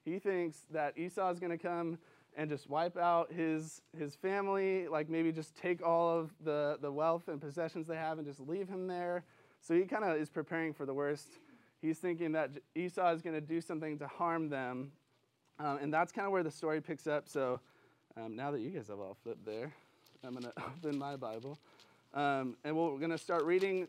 He 0.06 0.20
thinks 0.20 0.60
that 0.72 0.98
Esau 0.98 1.30
is 1.32 1.40
going 1.40 1.52
to 1.52 1.58
come 1.58 1.98
and 2.38 2.50
just 2.50 2.70
wipe 2.70 2.98
out 2.98 3.32
his, 3.32 3.82
his 3.98 4.16
family, 4.16 4.88
like 4.88 5.10
maybe 5.10 5.32
just 5.32 5.56
take 5.56 5.86
all 5.86 6.20
of 6.20 6.32
the, 6.44 6.78
the 6.82 6.92
wealth 6.92 7.28
and 7.28 7.42
possessions 7.42 7.88
they 7.88 7.96
have 7.96 8.20
and 8.20 8.28
just 8.28 8.40
leave 8.40 8.70
him 8.70 8.88
there. 8.88 9.24
So 9.62 9.74
he 9.74 9.86
kind 9.86 10.04
of 10.04 10.16
is 10.18 10.30
preparing 10.30 10.74
for 10.74 10.86
the 10.86 10.94
worst 10.94 11.28
he's 11.82 11.98
thinking 11.98 12.32
that 12.34 12.52
Esau 12.76 13.12
is 13.14 13.22
going 13.22 13.36
to 13.36 13.42
do 13.42 13.62
something 13.62 13.98
to 14.00 14.08
harm 14.08 14.50
them. 14.50 14.92
Um, 15.60 15.80
and 15.82 15.94
that's 15.94 16.12
kind 16.12 16.26
of 16.26 16.32
where 16.32 16.44
the 16.44 16.52
story 16.52 16.82
picks 16.82 17.08
up. 17.08 17.28
So 17.28 17.60
um, 18.16 18.36
now 18.36 18.52
that 18.52 18.62
you 18.62 18.70
guys 18.70 18.88
have 18.88 19.00
all 19.00 19.18
flipped 19.24 19.46
there, 19.46 19.74
I'm 20.24 20.34
going 20.34 20.44
to 20.58 20.64
open 20.64 20.98
my 20.98 21.16
Bible. 21.16 21.58
Um, 22.18 22.58
and 22.64 22.76
we're 22.76 22.98
going 22.98 23.12
to 23.12 23.18
start 23.18 23.44
reading 23.44 23.88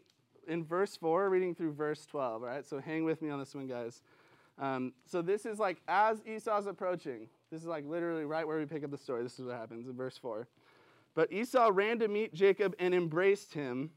in 0.49 0.63
verse 0.63 0.95
4, 0.97 1.31
reading 1.31 1.55
through 1.55 1.73
verse 1.73 2.05
12. 2.05 2.43
All 2.43 2.49
right, 2.49 2.67
so 2.67 2.79
hang 2.79 3.05
with 3.05 3.23
me 3.23 3.31
on 3.31 3.39
this 3.39 3.55
one, 3.55 3.67
guys. 3.67 4.03
Um, 4.59 4.93
so 5.07 5.23
this 5.23 5.47
is 5.47 5.59
like 5.59 5.81
as 5.89 6.21
Esau's 6.27 6.67
approaching, 6.67 7.29
this 7.51 7.63
is 7.63 7.67
like 7.67 7.87
literally 7.87 8.27
right 8.27 8.47
where 8.47 8.59
we 8.59 8.67
pick 8.67 8.85
up 8.85 8.91
the 8.91 8.99
story. 8.99 9.23
This 9.23 9.39
is 9.39 9.47
what 9.47 9.57
happens 9.57 9.87
in 9.87 9.97
verse 9.97 10.19
4. 10.19 10.47
But 11.15 11.33
Esau 11.33 11.71
ran 11.73 11.99
to 12.01 12.09
meet 12.09 12.35
Jacob 12.35 12.75
and 12.79 12.95
embraced 12.95 13.55
him. 13.55 13.93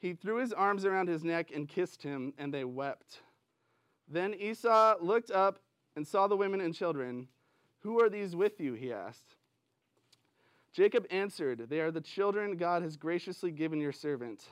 He 0.00 0.12
threw 0.12 0.38
his 0.38 0.52
arms 0.52 0.84
around 0.84 1.08
his 1.08 1.22
neck 1.22 1.52
and 1.54 1.68
kissed 1.68 2.02
him, 2.02 2.34
and 2.36 2.52
they 2.52 2.64
wept. 2.64 3.20
Then 4.08 4.34
Esau 4.34 4.96
looked 5.00 5.30
up 5.30 5.60
and 5.94 6.04
saw 6.04 6.26
the 6.26 6.36
women 6.36 6.60
and 6.60 6.74
children. 6.74 7.28
Who 7.82 8.02
are 8.02 8.10
these 8.10 8.34
with 8.34 8.58
you? 8.58 8.74
he 8.74 8.92
asked. 8.92 9.36
Jacob 10.72 11.06
answered, 11.10 11.66
They 11.68 11.80
are 11.80 11.90
the 11.90 12.00
children 12.00 12.56
God 12.56 12.82
has 12.82 12.96
graciously 12.96 13.50
given 13.50 13.80
your 13.80 13.92
servant. 13.92 14.44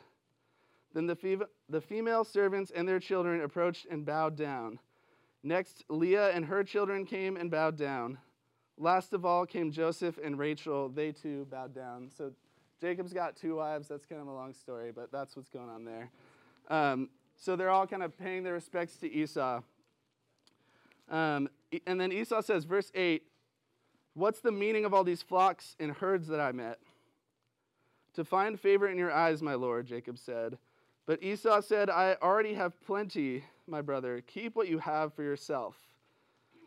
Then 0.92 1.06
the, 1.06 1.46
the 1.68 1.80
female 1.80 2.24
servants 2.24 2.72
and 2.74 2.88
their 2.88 3.00
children 3.00 3.42
approached 3.42 3.86
and 3.90 4.04
bowed 4.04 4.36
down. 4.36 4.78
Next, 5.42 5.84
Leah 5.88 6.30
and 6.30 6.46
her 6.46 6.64
children 6.64 7.04
came 7.04 7.36
and 7.36 7.50
bowed 7.50 7.76
down. 7.76 8.18
Last 8.78 9.12
of 9.12 9.24
all 9.24 9.46
came 9.46 9.70
Joseph 9.70 10.18
and 10.22 10.38
Rachel. 10.38 10.88
They 10.88 11.12
too 11.12 11.46
bowed 11.50 11.74
down. 11.74 12.10
So 12.16 12.32
Jacob's 12.80 13.12
got 13.12 13.36
two 13.36 13.56
wives. 13.56 13.88
That's 13.88 14.04
kind 14.06 14.20
of 14.20 14.26
a 14.26 14.32
long 14.32 14.52
story, 14.52 14.90
but 14.90 15.12
that's 15.12 15.36
what's 15.36 15.48
going 15.48 15.68
on 15.68 15.84
there. 15.84 16.10
Um, 16.68 17.10
so 17.36 17.56
they're 17.56 17.70
all 17.70 17.86
kind 17.86 18.02
of 18.02 18.16
paying 18.18 18.42
their 18.42 18.54
respects 18.54 18.96
to 18.98 19.12
Esau. 19.12 19.60
Um, 21.10 21.48
and 21.86 22.00
then 22.00 22.12
Esau 22.12 22.40
says, 22.40 22.64
verse 22.64 22.90
8, 22.94 23.22
What's 24.16 24.40
the 24.40 24.50
meaning 24.50 24.86
of 24.86 24.94
all 24.94 25.04
these 25.04 25.20
flocks 25.20 25.76
and 25.78 25.92
herds 25.92 26.26
that 26.28 26.40
I 26.40 26.50
met? 26.50 26.78
To 28.14 28.24
find 28.24 28.58
favor 28.58 28.88
in 28.88 28.96
your 28.96 29.12
eyes, 29.12 29.42
my 29.42 29.52
Lord, 29.52 29.86
Jacob 29.86 30.16
said. 30.16 30.56
But 31.04 31.22
Esau 31.22 31.60
said, 31.60 31.90
I 31.90 32.16
already 32.22 32.54
have 32.54 32.80
plenty, 32.80 33.44
my 33.66 33.82
brother. 33.82 34.22
Keep 34.26 34.56
what 34.56 34.68
you 34.68 34.78
have 34.78 35.12
for 35.12 35.22
yourself. 35.22 35.76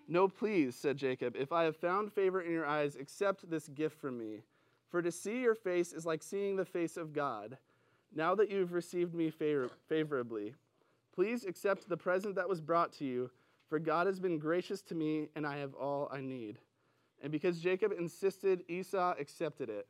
No, 0.08 0.27
please, 0.27 0.75
said 0.75 0.98
Jacob, 0.98 1.36
if 1.36 1.51
I 1.51 1.63
have 1.63 1.75
found 1.75 2.13
favor 2.13 2.39
in 2.39 2.51
your 2.51 2.68
eyes, 2.68 2.96
accept 2.96 3.50
this 3.50 3.68
gift 3.68 4.00
from 4.00 4.20
me. 4.20 4.44
For 4.91 5.01
to 5.01 5.12
see 5.12 5.41
your 5.41 5.56
face 5.56 5.91
is 5.91 6.06
like 6.06 6.22
seeing 6.22 6.56
the 6.56 6.65
face 6.65 6.98
of 6.98 7.13
God. 7.13 7.58
Now 8.13 8.36
that 8.36 8.51
you 8.51 8.60
have 8.60 8.74
received 8.74 9.15
me 9.15 9.32
favor- 9.32 9.72
favorably, 9.88 10.53
please 11.15 11.46
accept 11.46 11.89
the 11.89 11.98
present 11.98 12.36
that 12.36 12.48
was 12.48 12.62
brought 12.62 12.94
to 12.94 13.06
you, 13.06 13.32
for 13.70 13.79
God 13.79 14.06
has 14.06 14.20
been 14.20 14.38
gracious 14.38 14.84
to 14.84 14.94
me, 14.94 15.29
and 15.36 15.48
I 15.48 15.58
have 15.58 15.74
all 15.74 16.10
I 16.12 16.22
need. 16.22 16.60
And 17.22 17.32
because 17.32 17.60
Jacob 17.60 17.92
insisted, 17.98 18.64
Esau 18.68 19.16
accepted 19.20 19.70
it. 19.70 19.88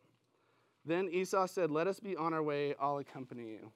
Then 0.85 1.09
Esau 1.09 1.45
said, 1.45 1.69
Let 1.69 1.87
us 1.87 1.99
be 1.99 2.15
on 2.15 2.33
our 2.33 2.41
way, 2.41 2.75
I'll 2.79 2.97
accompany 2.97 3.47
you. 3.47 3.71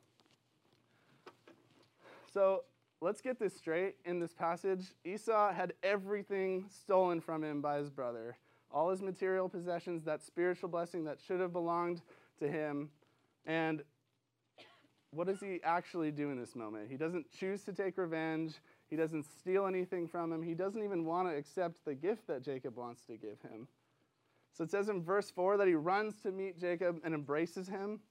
So 2.33 2.63
let's 3.01 3.21
get 3.21 3.39
this 3.39 3.55
straight 3.55 3.95
in 4.05 4.19
this 4.19 4.33
passage. 4.33 4.85
Esau 5.05 5.53
had 5.53 5.73
everything 5.83 6.65
stolen 6.69 7.21
from 7.21 7.43
him 7.43 7.61
by 7.61 7.77
his 7.77 7.89
brother 7.89 8.37
all 8.73 8.89
his 8.89 9.01
material 9.01 9.47
possessions, 9.47 10.03
that 10.03 10.23
spiritual 10.23 10.67
blessing 10.67 11.03
that 11.05 11.19
should 11.25 11.39
have 11.39 11.53
belonged 11.53 12.01
to 12.39 12.49
him. 12.49 12.89
And 13.45 13.83
what 15.11 15.27
does 15.27 15.39
he 15.39 15.59
actually 15.63 16.11
do 16.11 16.31
in 16.31 16.39
this 16.39 16.55
moment? 16.55 16.89
He 16.89 16.97
doesn't 16.97 17.31
choose 17.31 17.63
to 17.65 17.71
take 17.71 17.97
revenge. 17.97 18.55
He 18.89 18.95
doesn't 18.95 19.25
steal 19.39 19.65
anything 19.65 20.07
from 20.07 20.31
him. 20.31 20.43
He 20.43 20.53
doesn't 20.53 20.83
even 20.83 21.05
want 21.05 21.27
to 21.29 21.35
accept 21.35 21.83
the 21.85 21.95
gift 21.95 22.27
that 22.27 22.43
Jacob 22.43 22.77
wants 22.77 23.05
to 23.05 23.17
give 23.17 23.41
him. 23.41 23.67
So 24.53 24.63
it 24.63 24.69
says 24.69 24.89
in 24.89 25.03
verse 25.03 25.31
4 25.31 25.57
that 25.57 25.67
he 25.67 25.73
runs 25.73 26.21
to 26.21 26.31
meet 26.31 26.59
Jacob 26.59 26.99
and 27.03 27.13
embraces 27.13 27.67
him. 27.67 28.01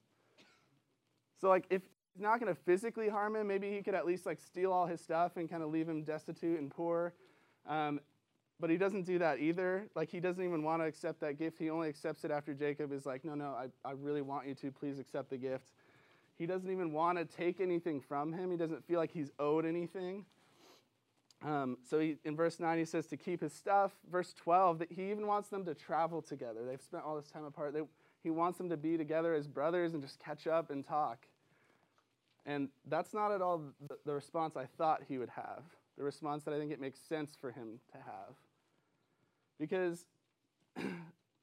So, 1.39 1.47
like, 1.47 1.65
if 1.69 1.81
he's 2.13 2.21
not 2.21 2.39
going 2.39 2.53
to 2.53 2.61
physically 2.61 3.09
harm 3.09 3.35
him, 3.35 3.47
maybe 3.47 3.71
he 3.71 3.81
could 3.81 3.95
at 3.95 4.05
least, 4.05 4.25
like, 4.25 4.39
steal 4.39 4.71
all 4.71 4.85
his 4.85 5.01
stuff 5.01 5.37
and 5.37 5.49
kind 5.49 5.63
of 5.63 5.71
leave 5.71 5.87
him 5.87 6.03
destitute 6.03 6.59
and 6.59 6.69
poor. 6.69 7.13
Um, 7.67 7.99
but 8.59 8.69
he 8.69 8.77
doesn't 8.77 9.03
do 9.03 9.19
that 9.19 9.39
either. 9.39 9.87
Like, 9.95 10.09
he 10.09 10.19
doesn't 10.19 10.43
even 10.43 10.63
want 10.63 10.81
to 10.81 10.85
accept 10.85 11.19
that 11.21 11.37
gift. 11.37 11.57
He 11.59 11.69
only 11.69 11.89
accepts 11.89 12.23
it 12.23 12.31
after 12.31 12.53
Jacob 12.53 12.91
is 12.91 13.05
like, 13.05 13.25
no, 13.25 13.35
no, 13.35 13.47
I, 13.47 13.67
I 13.87 13.91
really 13.91 14.21
want 14.21 14.47
you 14.47 14.55
to. 14.55 14.71
Please 14.71 14.99
accept 14.99 15.29
the 15.29 15.37
gift. 15.37 15.71
He 16.37 16.45
doesn't 16.45 16.69
even 16.69 16.91
want 16.91 17.17
to 17.17 17.25
take 17.25 17.59
anything 17.61 18.01
from 18.01 18.33
him. 18.33 18.51
He 18.51 18.57
doesn't 18.57 18.85
feel 18.85 18.99
like 18.99 19.11
he's 19.11 19.31
owed 19.39 19.65
anything. 19.65 20.25
Um, 21.45 21.77
so 21.89 21.99
he, 21.99 22.15
in 22.23 22.35
verse 22.35 22.59
9, 22.59 22.77
he 22.77 22.85
says 22.85 23.05
to 23.07 23.17
keep 23.17 23.41
his 23.41 23.53
stuff. 23.53 23.91
Verse 24.09 24.33
12, 24.33 24.79
that 24.79 24.91
he 24.91 25.11
even 25.11 25.27
wants 25.27 25.49
them 25.49 25.65
to 25.65 25.73
travel 25.73 26.21
together. 26.21 26.61
They've 26.65 26.81
spent 26.81 27.03
all 27.03 27.15
this 27.15 27.29
time 27.29 27.43
apart. 27.43 27.73
They, 27.73 27.81
he 28.23 28.29
wants 28.29 28.57
them 28.57 28.69
to 28.69 28.77
be 28.77 28.97
together 28.97 29.33
as 29.33 29.47
brothers 29.47 29.93
and 29.93 30.01
just 30.01 30.19
catch 30.19 30.47
up 30.47 30.69
and 30.69 30.85
talk. 30.85 31.27
And 32.45 32.69
that's 32.89 33.13
not 33.13 33.31
at 33.31 33.41
all 33.41 33.61
the, 33.89 33.97
the 34.05 34.13
response 34.13 34.55
I 34.55 34.65
thought 34.77 35.01
he 35.07 35.17
would 35.17 35.29
have, 35.29 35.63
the 35.97 36.03
response 36.03 36.43
that 36.43 36.53
I 36.53 36.59
think 36.59 36.71
it 36.71 36.79
makes 36.79 36.99
sense 36.99 37.37
for 37.39 37.51
him 37.51 37.79
to 37.91 37.97
have. 37.97 38.35
Because 39.59 40.05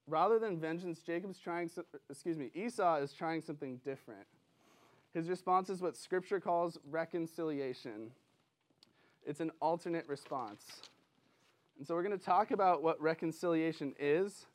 rather 0.06 0.38
than 0.38 0.58
vengeance, 0.58 1.00
Jacob's 1.00 1.38
trying, 1.38 1.70
excuse 2.08 2.36
me, 2.36 2.50
Esau 2.54 2.96
is 2.96 3.12
trying 3.12 3.42
something 3.42 3.80
different. 3.84 4.26
His 5.12 5.28
response 5.28 5.70
is 5.70 5.80
what 5.80 5.96
Scripture 5.96 6.40
calls 6.40 6.78
reconciliation. 6.88 8.12
It's 9.30 9.38
an 9.38 9.52
alternate 9.60 10.08
response. 10.08 10.64
And 11.78 11.86
so 11.86 11.94
we're 11.94 12.02
going 12.02 12.18
to 12.18 12.24
talk 12.24 12.50
about 12.50 12.82
what 12.82 13.00
reconciliation 13.00 13.94
is, 13.96 14.46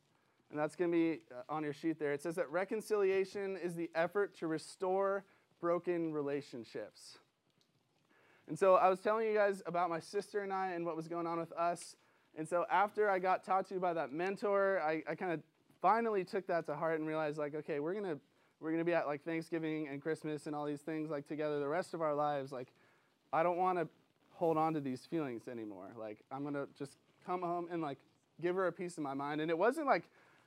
and 0.50 0.60
that's 0.60 0.76
going 0.76 0.92
to 0.92 0.94
be 0.94 1.20
uh, 1.34 1.42
on 1.48 1.64
your 1.64 1.72
sheet 1.72 1.98
there. 1.98 2.12
It 2.12 2.22
says 2.22 2.34
that 2.34 2.50
reconciliation 2.50 3.56
is 3.56 3.74
the 3.74 3.90
effort 3.94 4.36
to 4.40 4.46
restore 4.46 5.24
broken 5.62 6.12
relationships. 6.12 7.16
And 8.48 8.58
so 8.58 8.74
I 8.74 8.90
was 8.90 9.00
telling 9.00 9.26
you 9.26 9.32
guys 9.32 9.62
about 9.64 9.88
my 9.88 9.98
sister 9.98 10.40
and 10.40 10.52
I 10.52 10.72
and 10.72 10.84
what 10.84 10.94
was 10.94 11.08
going 11.08 11.26
on 11.26 11.38
with 11.38 11.52
us. 11.52 11.96
And 12.36 12.46
so 12.46 12.66
after 12.70 13.08
I 13.08 13.18
got 13.18 13.44
talked 13.44 13.70
to 13.70 13.80
by 13.80 13.94
that 13.94 14.12
mentor, 14.12 14.82
I, 14.82 15.02
I 15.08 15.14
kind 15.14 15.32
of 15.32 15.40
finally 15.80 16.22
took 16.22 16.46
that 16.48 16.66
to 16.66 16.76
heart 16.76 16.98
and 16.98 17.08
realized 17.08 17.38
like, 17.38 17.54
okay, 17.54 17.80
we're 17.80 17.94
gonna 17.94 18.18
we're 18.60 18.72
gonna 18.72 18.84
be 18.84 18.92
at 18.92 19.06
like 19.06 19.24
Thanksgiving 19.24 19.88
and 19.88 20.02
Christmas 20.02 20.46
and 20.46 20.54
all 20.54 20.66
these 20.66 20.82
things 20.82 21.08
like 21.08 21.26
together 21.26 21.60
the 21.60 21.66
rest 21.66 21.94
of 21.94 22.02
our 22.02 22.14
lives. 22.14 22.52
Like, 22.52 22.68
I 23.32 23.42
don't 23.42 23.56
want 23.56 23.78
to 23.78 23.88
hold 24.36 24.56
on 24.56 24.74
to 24.74 24.80
these 24.80 25.04
feelings 25.04 25.48
anymore. 25.48 25.92
Like, 25.98 26.18
I'm 26.30 26.44
gonna 26.44 26.66
just 26.78 26.96
come 27.24 27.42
home 27.42 27.68
and 27.70 27.82
like 27.82 27.98
give 28.40 28.56
her 28.56 28.66
a 28.66 28.72
piece 28.72 28.96
of 28.96 29.02
my 29.02 29.14
mind. 29.14 29.40
And 29.40 29.50
it 29.50 29.58
wasn't 29.58 29.86
like 29.86 30.04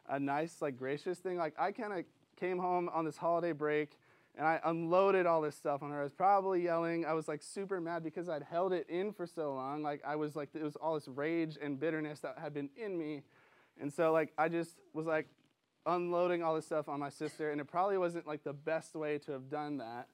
a 0.07 0.19
nice 0.19 0.61
like 0.61 0.77
gracious 0.77 1.19
thing. 1.19 1.37
Like 1.37 1.53
I 1.59 1.71
kind 1.71 1.93
of 1.93 2.05
came 2.39 2.57
home 2.57 2.89
on 2.93 3.05
this 3.05 3.17
holiday 3.17 3.51
break 3.51 3.97
and 4.37 4.47
I 4.47 4.59
unloaded 4.63 5.25
all 5.25 5.41
this 5.41 5.55
stuff 5.55 5.83
on 5.83 5.91
her. 5.91 5.99
I 5.99 6.03
was 6.03 6.13
probably 6.13 6.63
yelling. 6.63 7.05
I 7.05 7.13
was 7.13 7.27
like 7.27 7.41
super 7.41 7.81
mad 7.81 8.03
because 8.03 8.29
I'd 8.29 8.43
held 8.43 8.73
it 8.73 8.87
in 8.89 9.11
for 9.11 9.27
so 9.27 9.53
long. 9.53 9.83
Like 9.83 10.01
I 10.05 10.15
was 10.15 10.35
like, 10.35 10.49
it 10.53 10.63
was 10.63 10.75
all 10.75 10.95
this 10.95 11.07
rage 11.07 11.57
and 11.61 11.79
bitterness 11.79 12.19
that 12.21 12.37
had 12.39 12.53
been 12.53 12.69
in 12.77 12.97
me. 12.97 13.23
And 13.79 13.91
so 13.91 14.11
like 14.11 14.31
I 14.37 14.49
just 14.49 14.77
was 14.93 15.05
like 15.05 15.27
unloading 15.85 16.43
all 16.43 16.55
this 16.55 16.65
stuff 16.65 16.87
on 16.87 16.99
my 16.99 17.09
sister. 17.09 17.51
And 17.51 17.59
it 17.59 17.65
probably 17.65 17.97
wasn't 17.97 18.27
like 18.27 18.43
the 18.43 18.53
best 18.53 18.95
way 18.95 19.17
to 19.19 19.31
have 19.31 19.49
done 19.49 19.77
that. 19.77 20.07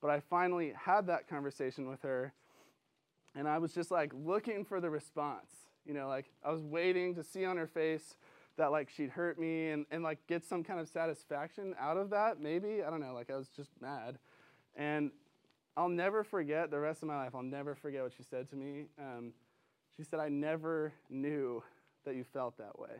But 0.00 0.10
I 0.10 0.20
finally 0.20 0.72
had 0.76 1.06
that 1.08 1.28
conversation 1.28 1.88
with 1.88 2.02
her. 2.02 2.32
And 3.36 3.46
I 3.46 3.58
was 3.58 3.72
just 3.72 3.90
like 3.90 4.12
looking 4.14 4.64
for 4.64 4.80
the 4.80 4.90
response. 4.90 5.52
You 5.84 5.94
know, 5.94 6.08
like 6.08 6.26
I 6.42 6.50
was 6.50 6.62
waiting 6.62 7.14
to 7.14 7.22
see 7.22 7.44
on 7.44 7.56
her 7.58 7.66
face 7.66 8.16
that 8.56 8.72
like 8.72 8.88
she'd 8.90 9.10
hurt 9.10 9.38
me 9.38 9.70
and, 9.70 9.84
and 9.90 10.02
like 10.02 10.18
get 10.26 10.44
some 10.44 10.64
kind 10.64 10.80
of 10.80 10.88
satisfaction 10.88 11.74
out 11.78 11.96
of 11.96 12.10
that 12.10 12.40
maybe. 12.40 12.82
I 12.82 12.90
don't 12.90 13.00
know 13.00 13.14
like 13.14 13.30
i 13.30 13.36
was 13.36 13.48
just 13.48 13.70
mad. 13.80 14.18
And 14.74 15.10
i'll 15.76 15.88
never 15.88 16.24
forget 16.24 16.70
the 16.70 16.80
rest 16.80 17.02
of 17.02 17.08
my 17.08 17.16
life 17.16 17.34
i'll 17.34 17.42
never 17.42 17.74
forget 17.74 18.02
what 18.02 18.12
she 18.16 18.22
said 18.22 18.48
to 18.50 18.56
me. 18.56 18.86
Um, 18.98 19.32
she 19.96 20.02
said 20.02 20.18
i 20.18 20.28
never 20.28 20.92
knew 21.10 21.62
that 22.04 22.16
you 22.16 22.24
felt 22.24 22.56
that 22.58 22.78
way. 22.78 22.96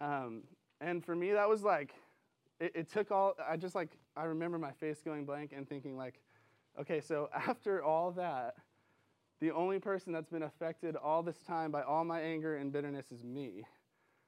Um, 0.00 0.42
and 0.80 1.04
for 1.04 1.14
me 1.14 1.32
that 1.32 1.48
was 1.48 1.62
like 1.62 1.94
it, 2.60 2.72
it 2.74 2.92
took 2.92 3.10
all 3.10 3.34
i 3.48 3.56
just 3.56 3.74
like 3.74 3.96
i 4.16 4.24
remember 4.24 4.58
my 4.58 4.72
face 4.72 5.00
going 5.02 5.24
blank 5.24 5.52
and 5.56 5.66
thinking 5.68 5.96
like 5.96 6.20
okay 6.80 7.00
so 7.00 7.28
after 7.34 7.82
all 7.82 8.12
that 8.12 8.54
the 9.42 9.50
only 9.50 9.80
person 9.80 10.12
that's 10.12 10.30
been 10.30 10.44
affected 10.44 10.94
all 10.94 11.20
this 11.20 11.42
time 11.42 11.72
by 11.72 11.82
all 11.82 12.04
my 12.04 12.20
anger 12.20 12.58
and 12.58 12.72
bitterness 12.72 13.10
is 13.10 13.24
me. 13.24 13.64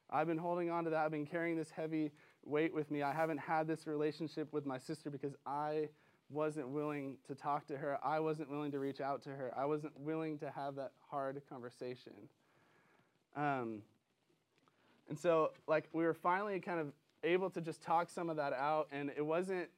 I've 0.09 0.27
been 0.27 0.37
holding 0.37 0.69
on 0.69 0.83
to 0.83 0.89
that. 0.89 1.05
I've 1.05 1.11
been 1.11 1.25
carrying 1.25 1.55
this 1.55 1.71
heavy 1.71 2.11
weight 2.43 2.73
with 2.73 2.91
me. 2.91 3.01
I 3.01 3.13
haven't 3.13 3.37
had 3.37 3.65
this 3.65 3.87
relationship 3.87 4.51
with 4.51 4.65
my 4.65 4.77
sister 4.77 5.09
because 5.09 5.33
I 5.45 5.87
wasn't 6.29 6.67
willing 6.67 7.15
to 7.27 7.33
talk 7.33 7.65
to 7.67 7.77
her. 7.77 7.97
I 8.03 8.19
wasn't 8.19 8.49
willing 8.49 8.73
to 8.73 8.79
reach 8.79 8.99
out 8.99 9.21
to 9.21 9.29
her. 9.29 9.53
I 9.57 9.63
wasn't 9.63 9.97
willing 9.97 10.37
to 10.39 10.51
have 10.51 10.75
that 10.75 10.91
hard 11.09 11.41
conversation. 11.49 12.13
Um, 13.37 13.83
and 15.07 15.17
so, 15.17 15.53
like, 15.65 15.87
we 15.93 16.03
were 16.03 16.13
finally 16.13 16.59
kind 16.59 16.81
of 16.81 16.91
able 17.23 17.49
to 17.51 17.61
just 17.61 17.81
talk 17.81 18.09
some 18.09 18.29
of 18.29 18.35
that 18.35 18.51
out, 18.51 18.89
and 18.91 19.11
it 19.15 19.25
wasn't 19.25 19.69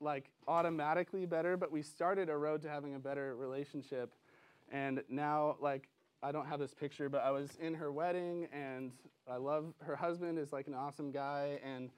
like 0.00 0.30
automatically 0.46 1.26
better, 1.26 1.56
but 1.56 1.72
we 1.72 1.82
started 1.82 2.28
a 2.28 2.36
road 2.36 2.62
to 2.62 2.68
having 2.68 2.94
a 2.94 2.98
better 2.98 3.34
relationship. 3.36 4.14
And 4.70 5.02
now, 5.08 5.56
like, 5.60 5.88
I 6.22 6.32
don't 6.32 6.46
have 6.46 6.58
this 6.58 6.74
picture, 6.74 7.08
but 7.08 7.22
I 7.22 7.30
was 7.30 7.56
in 7.60 7.74
her 7.74 7.92
wedding, 7.92 8.48
and 8.52 8.92
I 9.30 9.36
love 9.36 9.74
her 9.82 9.96
husband 9.96 10.38
is 10.38 10.52
like 10.52 10.66
an 10.66 10.74
awesome 10.74 11.12
guy, 11.12 11.60
and 11.64 11.90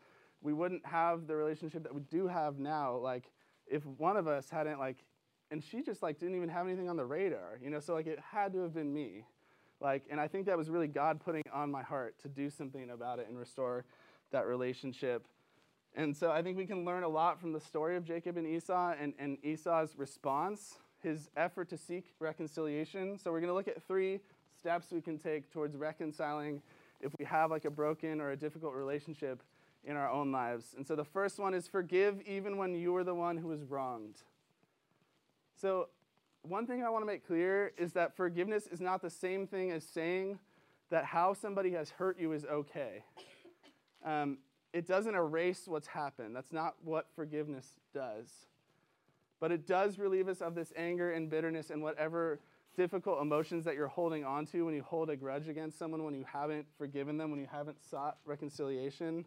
we 0.43 0.53
wouldn't 0.53 0.85
have 0.87 1.27
the 1.27 1.35
relationship 1.35 1.83
that 1.83 1.95
we 1.95 2.03
do 2.03 2.27
have 2.27 2.59
now, 2.59 2.97
like, 2.97 3.31
if 3.67 3.85
one 3.85 4.17
of 4.17 4.27
us 4.27 4.49
hadn't 4.51 4.79
like, 4.79 5.05
and 5.51 5.63
she 5.63 5.83
just 5.83 6.03
like 6.03 6.19
didn't 6.19 6.37
even 6.37 6.49
have 6.49 6.67
anything 6.67 6.89
on 6.89 6.97
the 6.97 7.05
radar, 7.05 7.59
you 7.63 7.71
know. 7.71 7.81
So 7.81 7.95
like, 7.95 8.07
it 8.07 8.19
had 8.19 8.53
to 8.53 8.61
have 8.61 8.75
been 8.75 8.93
me, 8.93 9.25
like, 9.81 10.05
and 10.11 10.21
I 10.21 10.29
think 10.29 10.47
that 10.47 10.57
was 10.57 10.69
really 10.69 10.89
God 10.89 11.21
putting 11.21 11.43
on 11.53 11.71
my 11.71 11.83
heart 11.83 12.19
to 12.21 12.29
do 12.29 12.51
something 12.51 12.91
about 12.91 13.19
it 13.19 13.29
and 13.29 13.39
restore 13.39 13.85
that 14.31 14.47
relationship. 14.47 15.27
And 15.95 16.17
so 16.17 16.31
I 16.31 16.43
think 16.43 16.57
we 16.57 16.67
can 16.67 16.85
learn 16.85 17.03
a 17.03 17.09
lot 17.09 17.41
from 17.41 17.53
the 17.53 17.61
story 17.61 17.97
of 17.97 18.05
Jacob 18.05 18.37
and 18.37 18.47
Esau 18.47 18.95
and, 19.01 19.15
and 19.19 19.39
Esau's 19.45 19.97
response 19.97 20.79
his 21.03 21.31
effort 21.37 21.69
to 21.71 21.77
seek 21.77 22.15
reconciliation. 22.19 23.19
So 23.19 23.31
we're 23.31 23.41
going 23.41 23.51
to 23.51 23.55
look 23.55 23.69
at 23.69 23.83
three 23.87 24.21
steps 24.59 24.91
we 24.91 25.01
can 25.01 25.19
take 25.19 25.51
towards 25.53 25.77
reconciling 25.77 26.61
if 27.01 27.13
we 27.19 27.25
have 27.25 27.51
like 27.51 27.65
a 27.65 27.71
broken 27.71 28.21
or 28.21 28.33
a 28.33 28.37
difficult 28.37 28.75
relationship 28.75 29.43
in 29.85 29.97
our 29.97 30.11
own 30.11 30.33
lives. 30.33 30.75
And 30.77 30.87
so 30.87 30.97
the 30.97 31.05
first 31.05 31.39
one 31.39 31.55
is 31.55 31.69
forgive 31.69 32.21
even 32.23 32.57
when 32.57 32.75
you 32.75 32.93
were 32.93 33.05
the 33.05 33.15
one 33.15 33.37
who 33.37 33.49
was 33.49 33.63
wronged. 33.63 34.17
So 35.61 35.89
one 36.43 36.67
thing 36.67 36.83
I 36.83 36.91
want 36.91 37.03
to 37.03 37.07
make 37.07 37.27
clear 37.27 37.73
is 37.79 37.93
that 37.93 38.17
forgiveness 38.17 38.67
is 38.67 38.81
not 38.81 39.01
the 39.03 39.11
same 39.11 39.47
thing 39.47 39.71
as 39.71 39.85
saying 39.85 40.39
that 40.91 41.05
how 41.05 41.35
somebody 41.35 41.73
has 41.73 41.91
hurt 41.91 42.19
you 42.19 42.33
is 42.33 42.45
okay. 42.45 43.05
Um, 44.05 44.39
it 44.73 44.87
doesn't 44.87 45.15
erase 45.15 45.63
what's 45.67 45.87
happened. 45.87 46.37
That's 46.37 46.53
not 46.53 46.75
what 46.85 47.07
forgiveness 47.15 47.67
does. 47.95 48.29
But 49.41 49.53
it 49.53 49.67
does 49.67 49.99
relieve 49.99 50.29
us 50.29 50.41
of 50.41 50.55
this 50.55 50.73
anger 50.77 51.13
and 51.13 51.31
bitterness 51.31 51.71
and 51.71 51.83
whatever 51.83 52.41
difficult 52.77 53.21
emotions 53.21 53.65
that 53.65 53.75
you're 53.75 53.89
holding 53.89 54.25
on 54.25 54.47
to 54.47 54.65
when 54.65 54.75
you 54.75 54.83
hold 54.83 55.11
a 55.11 55.17
grudge 55.17 55.49
against 55.49 55.79
someone, 55.79 56.05
when 56.05 56.15
you 56.15 56.25
haven't 56.31 56.67
forgiven 56.77 57.17
them, 57.17 57.31
when 57.31 57.41
you 57.41 57.49
haven't 57.51 57.77
sought 57.83 58.19
reconciliation. 58.25 59.25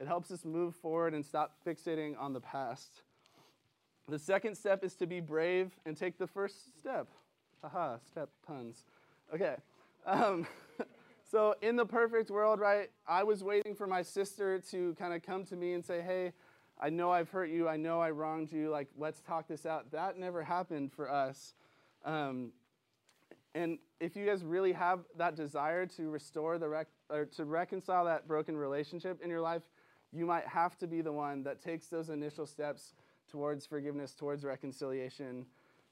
It 0.00 0.06
helps 0.06 0.30
us 0.30 0.44
move 0.44 0.74
forward 0.74 1.14
and 1.14 1.24
stop 1.24 1.56
fixating 1.66 2.14
on 2.20 2.32
the 2.32 2.40
past. 2.40 3.02
The 4.08 4.18
second 4.18 4.56
step 4.56 4.84
is 4.84 4.94
to 4.96 5.06
be 5.06 5.20
brave 5.20 5.70
and 5.86 5.96
take 5.96 6.18
the 6.18 6.26
first 6.26 6.76
step. 6.78 7.08
Haha, 7.62 7.96
step 8.06 8.28
puns. 8.46 8.84
Okay. 9.32 9.56
Um, 10.04 10.46
so, 11.34 11.56
in 11.62 11.74
the 11.74 11.84
perfect 11.84 12.30
world, 12.30 12.60
right, 12.60 12.90
I 13.08 13.24
was 13.24 13.42
waiting 13.42 13.74
for 13.74 13.88
my 13.88 14.02
sister 14.02 14.60
to 14.70 14.94
kind 14.94 15.12
of 15.12 15.22
come 15.22 15.44
to 15.46 15.56
me 15.56 15.72
and 15.72 15.84
say, 15.84 16.00
hey, 16.00 16.32
I 16.80 16.90
know 16.90 17.10
I've 17.10 17.28
hurt 17.28 17.50
you. 17.50 17.68
I 17.68 17.76
know 17.76 18.00
I 18.00 18.12
wronged 18.12 18.52
you. 18.52 18.70
Like, 18.70 18.86
let's 18.96 19.20
talk 19.20 19.48
this 19.48 19.66
out. 19.66 19.90
That 19.90 20.16
never 20.16 20.44
happened 20.44 20.92
for 20.92 21.10
us. 21.10 21.54
Um, 22.04 22.52
and 23.52 23.78
if 23.98 24.14
you 24.14 24.24
guys 24.24 24.44
really 24.44 24.70
have 24.74 25.00
that 25.16 25.34
desire 25.34 25.86
to 25.86 26.08
restore 26.08 26.56
the 26.56 26.68
rec- 26.68 26.86
or 27.10 27.24
to 27.24 27.44
reconcile 27.44 28.04
that 28.04 28.28
broken 28.28 28.56
relationship 28.56 29.20
in 29.20 29.28
your 29.28 29.40
life, 29.40 29.62
you 30.12 30.26
might 30.26 30.46
have 30.46 30.78
to 30.78 30.86
be 30.86 31.00
the 31.00 31.12
one 31.12 31.42
that 31.42 31.60
takes 31.60 31.88
those 31.88 32.10
initial 32.10 32.46
steps 32.46 32.94
towards 33.28 33.66
forgiveness, 33.66 34.14
towards 34.14 34.44
reconciliation. 34.44 35.46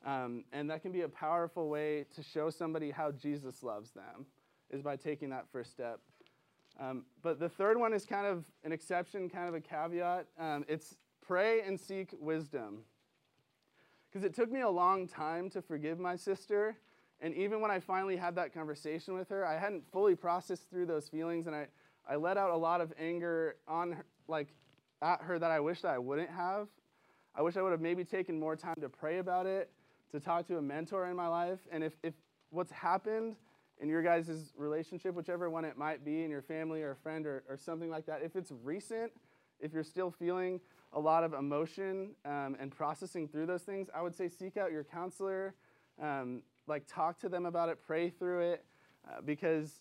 Um, 0.06 0.44
and 0.52 0.70
that 0.70 0.82
can 0.82 0.92
be 0.92 1.00
a 1.00 1.08
powerful 1.08 1.68
way 1.68 2.06
to 2.14 2.22
show 2.22 2.48
somebody 2.48 2.92
how 2.92 3.10
Jesus 3.10 3.64
loves 3.64 3.90
them, 3.90 4.26
is 4.72 4.82
by 4.82 4.96
taking 4.96 5.30
that 5.30 5.46
first 5.52 5.70
step. 5.70 6.00
Um, 6.80 7.04
but 7.22 7.38
the 7.38 7.48
third 7.48 7.78
one 7.78 7.92
is 7.92 8.04
kind 8.06 8.26
of 8.26 8.44
an 8.64 8.72
exception, 8.72 9.28
kind 9.28 9.48
of 9.48 9.54
a 9.54 9.60
caveat. 9.60 10.26
Um, 10.38 10.64
it's 10.68 10.96
pray 11.20 11.60
and 11.60 11.78
seek 11.78 12.14
wisdom. 12.18 12.78
Because 14.10 14.24
it 14.24 14.34
took 14.34 14.50
me 14.50 14.60
a 14.60 14.68
long 14.68 15.06
time 15.06 15.48
to 15.50 15.62
forgive 15.62 15.98
my 15.98 16.16
sister. 16.16 16.76
And 17.20 17.34
even 17.34 17.60
when 17.60 17.70
I 17.70 17.78
finally 17.78 18.16
had 18.16 18.34
that 18.34 18.52
conversation 18.52 19.14
with 19.14 19.28
her, 19.28 19.46
I 19.46 19.58
hadn't 19.58 19.84
fully 19.92 20.14
processed 20.14 20.68
through 20.70 20.86
those 20.86 21.08
feelings. 21.08 21.46
And 21.46 21.54
I, 21.54 21.68
I 22.08 22.16
let 22.16 22.36
out 22.36 22.50
a 22.50 22.56
lot 22.56 22.80
of 22.80 22.92
anger 22.98 23.56
on 23.68 23.92
her, 23.92 24.04
like 24.28 24.48
at 25.00 25.20
her 25.22 25.38
that 25.38 25.50
I 25.50 25.60
wish 25.60 25.82
that 25.82 25.92
I 25.92 25.98
wouldn't 25.98 26.30
have. 26.30 26.68
I 27.34 27.42
wish 27.42 27.56
I 27.56 27.62
would 27.62 27.72
have 27.72 27.80
maybe 27.80 28.04
taken 28.04 28.38
more 28.38 28.56
time 28.56 28.76
to 28.80 28.88
pray 28.88 29.18
about 29.18 29.46
it, 29.46 29.70
to 30.10 30.20
talk 30.20 30.46
to 30.48 30.58
a 30.58 30.62
mentor 30.62 31.06
in 31.06 31.16
my 31.16 31.28
life. 31.28 31.60
And 31.70 31.82
if, 31.82 31.94
if 32.02 32.14
what's 32.50 32.72
happened 32.72 33.36
in 33.82 33.88
your 33.88 34.00
guys' 34.00 34.52
relationship, 34.56 35.14
whichever 35.14 35.50
one 35.50 35.64
it 35.64 35.76
might 35.76 36.04
be, 36.04 36.22
in 36.22 36.30
your 36.30 36.40
family 36.40 36.82
or 36.82 36.92
a 36.92 36.96
friend 36.96 37.26
or, 37.26 37.42
or 37.48 37.56
something 37.56 37.90
like 37.90 38.06
that, 38.06 38.22
if 38.22 38.36
it's 38.36 38.52
recent, 38.62 39.10
if 39.58 39.72
you're 39.72 39.82
still 39.82 40.10
feeling 40.10 40.60
a 40.92 41.00
lot 41.00 41.24
of 41.24 41.34
emotion 41.34 42.10
um, 42.24 42.56
and 42.60 42.70
processing 42.70 43.26
through 43.26 43.46
those 43.46 43.62
things, 43.62 43.88
I 43.92 44.00
would 44.00 44.14
say 44.14 44.28
seek 44.28 44.56
out 44.56 44.70
your 44.70 44.84
counselor, 44.84 45.54
um, 46.00 46.42
like 46.68 46.84
talk 46.86 47.18
to 47.20 47.28
them 47.28 47.44
about 47.44 47.68
it, 47.68 47.78
pray 47.84 48.08
through 48.08 48.52
it, 48.52 48.64
uh, 49.08 49.20
because 49.20 49.80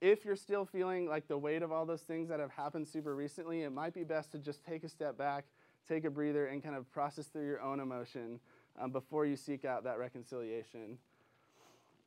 if 0.00 0.24
you're 0.24 0.34
still 0.34 0.64
feeling 0.64 1.08
like 1.08 1.28
the 1.28 1.38
weight 1.38 1.62
of 1.62 1.70
all 1.70 1.86
those 1.86 2.02
things 2.02 2.28
that 2.30 2.40
have 2.40 2.50
happened 2.50 2.88
super 2.88 3.14
recently, 3.14 3.62
it 3.62 3.70
might 3.70 3.94
be 3.94 4.02
best 4.02 4.32
to 4.32 4.38
just 4.38 4.64
take 4.64 4.82
a 4.82 4.88
step 4.88 5.16
back, 5.16 5.44
take 5.86 6.04
a 6.04 6.10
breather, 6.10 6.46
and 6.46 6.64
kind 6.64 6.74
of 6.74 6.90
process 6.90 7.26
through 7.26 7.46
your 7.46 7.60
own 7.60 7.78
emotion 7.78 8.40
um, 8.80 8.90
before 8.90 9.24
you 9.24 9.36
seek 9.36 9.64
out 9.64 9.84
that 9.84 9.98
reconciliation. 9.98 10.98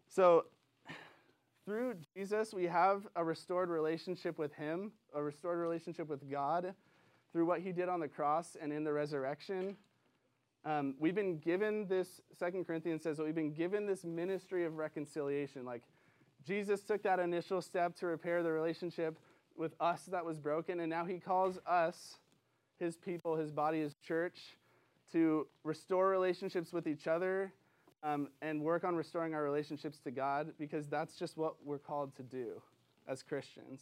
So, 0.10 0.46
through 1.66 1.96
Jesus, 2.16 2.54
we 2.54 2.66
have 2.66 3.08
a 3.16 3.24
restored 3.24 3.70
relationship 3.70 4.38
with 4.38 4.54
Him, 4.54 4.92
a 5.14 5.24
restored 5.24 5.60
relationship 5.60 6.10
with 6.10 6.30
God 6.30 6.74
through 7.32 7.46
what 7.46 7.62
He 7.62 7.72
did 7.72 7.90
on 7.90 8.00
the 8.00 8.08
cross 8.08 8.58
and 8.62 8.74
in 8.74 8.84
the 8.84 8.92
resurrection. 8.92 9.78
Um, 10.66 10.96
we've 11.00 11.16
been 11.16 11.40
given 11.40 11.88
this, 11.88 12.22
Second 12.38 12.66
Corinthians 12.66 13.04
says, 13.04 13.18
that 13.18 13.24
we've 13.24 13.36
been 13.36 13.54
given 13.54 13.86
this 13.86 14.04
ministry 14.04 14.66
of 14.66 14.78
reconciliation. 14.78 15.66
Like, 15.66 15.84
Jesus 16.46 16.82
took 16.82 17.04
that 17.04 17.20
initial 17.20 17.62
step 17.62 17.96
to 17.98 18.08
repair 18.08 18.44
the 18.44 18.52
relationship 18.52 19.18
with 19.56 19.74
us 19.80 20.04
that 20.06 20.26
was 20.26 20.38
broken, 20.38 20.80
and 20.80 20.90
now 20.90 21.06
He 21.06 21.20
calls 21.20 21.60
us, 21.66 22.18
His 22.80 22.98
people, 22.98 23.36
His 23.36 23.52
body, 23.52 23.82
His 23.82 23.96
church, 24.06 24.58
to 25.12 25.48
restore 25.64 26.10
relationships 26.10 26.74
with 26.74 26.88
each 26.88 27.08
other 27.08 27.54
um, 28.04 28.28
and 28.42 28.62
work 28.62 28.84
on 28.84 28.96
restoring 28.96 29.34
our 29.34 29.44
relationships 29.44 30.00
to 30.00 30.12
God 30.12 30.54
because 30.60 30.88
that's 30.88 31.16
just 31.16 31.38
what 31.38 31.56
we're 31.64 31.80
called 31.80 32.16
to 32.18 32.24
do 32.24 32.62
as 33.08 33.24
Christians. 33.24 33.82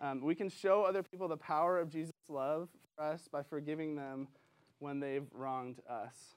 Um, 0.00 0.20
we 0.22 0.34
can 0.34 0.48
show 0.48 0.84
other 0.84 1.02
people 1.02 1.28
the 1.28 1.36
power 1.36 1.78
of 1.78 1.90
Jesus' 1.90 2.12
love 2.28 2.68
for 2.96 3.04
us 3.04 3.28
by 3.30 3.42
forgiving 3.42 3.96
them 3.96 4.28
when 4.78 5.00
they've 5.00 5.26
wronged 5.34 5.80
us. 5.88 6.36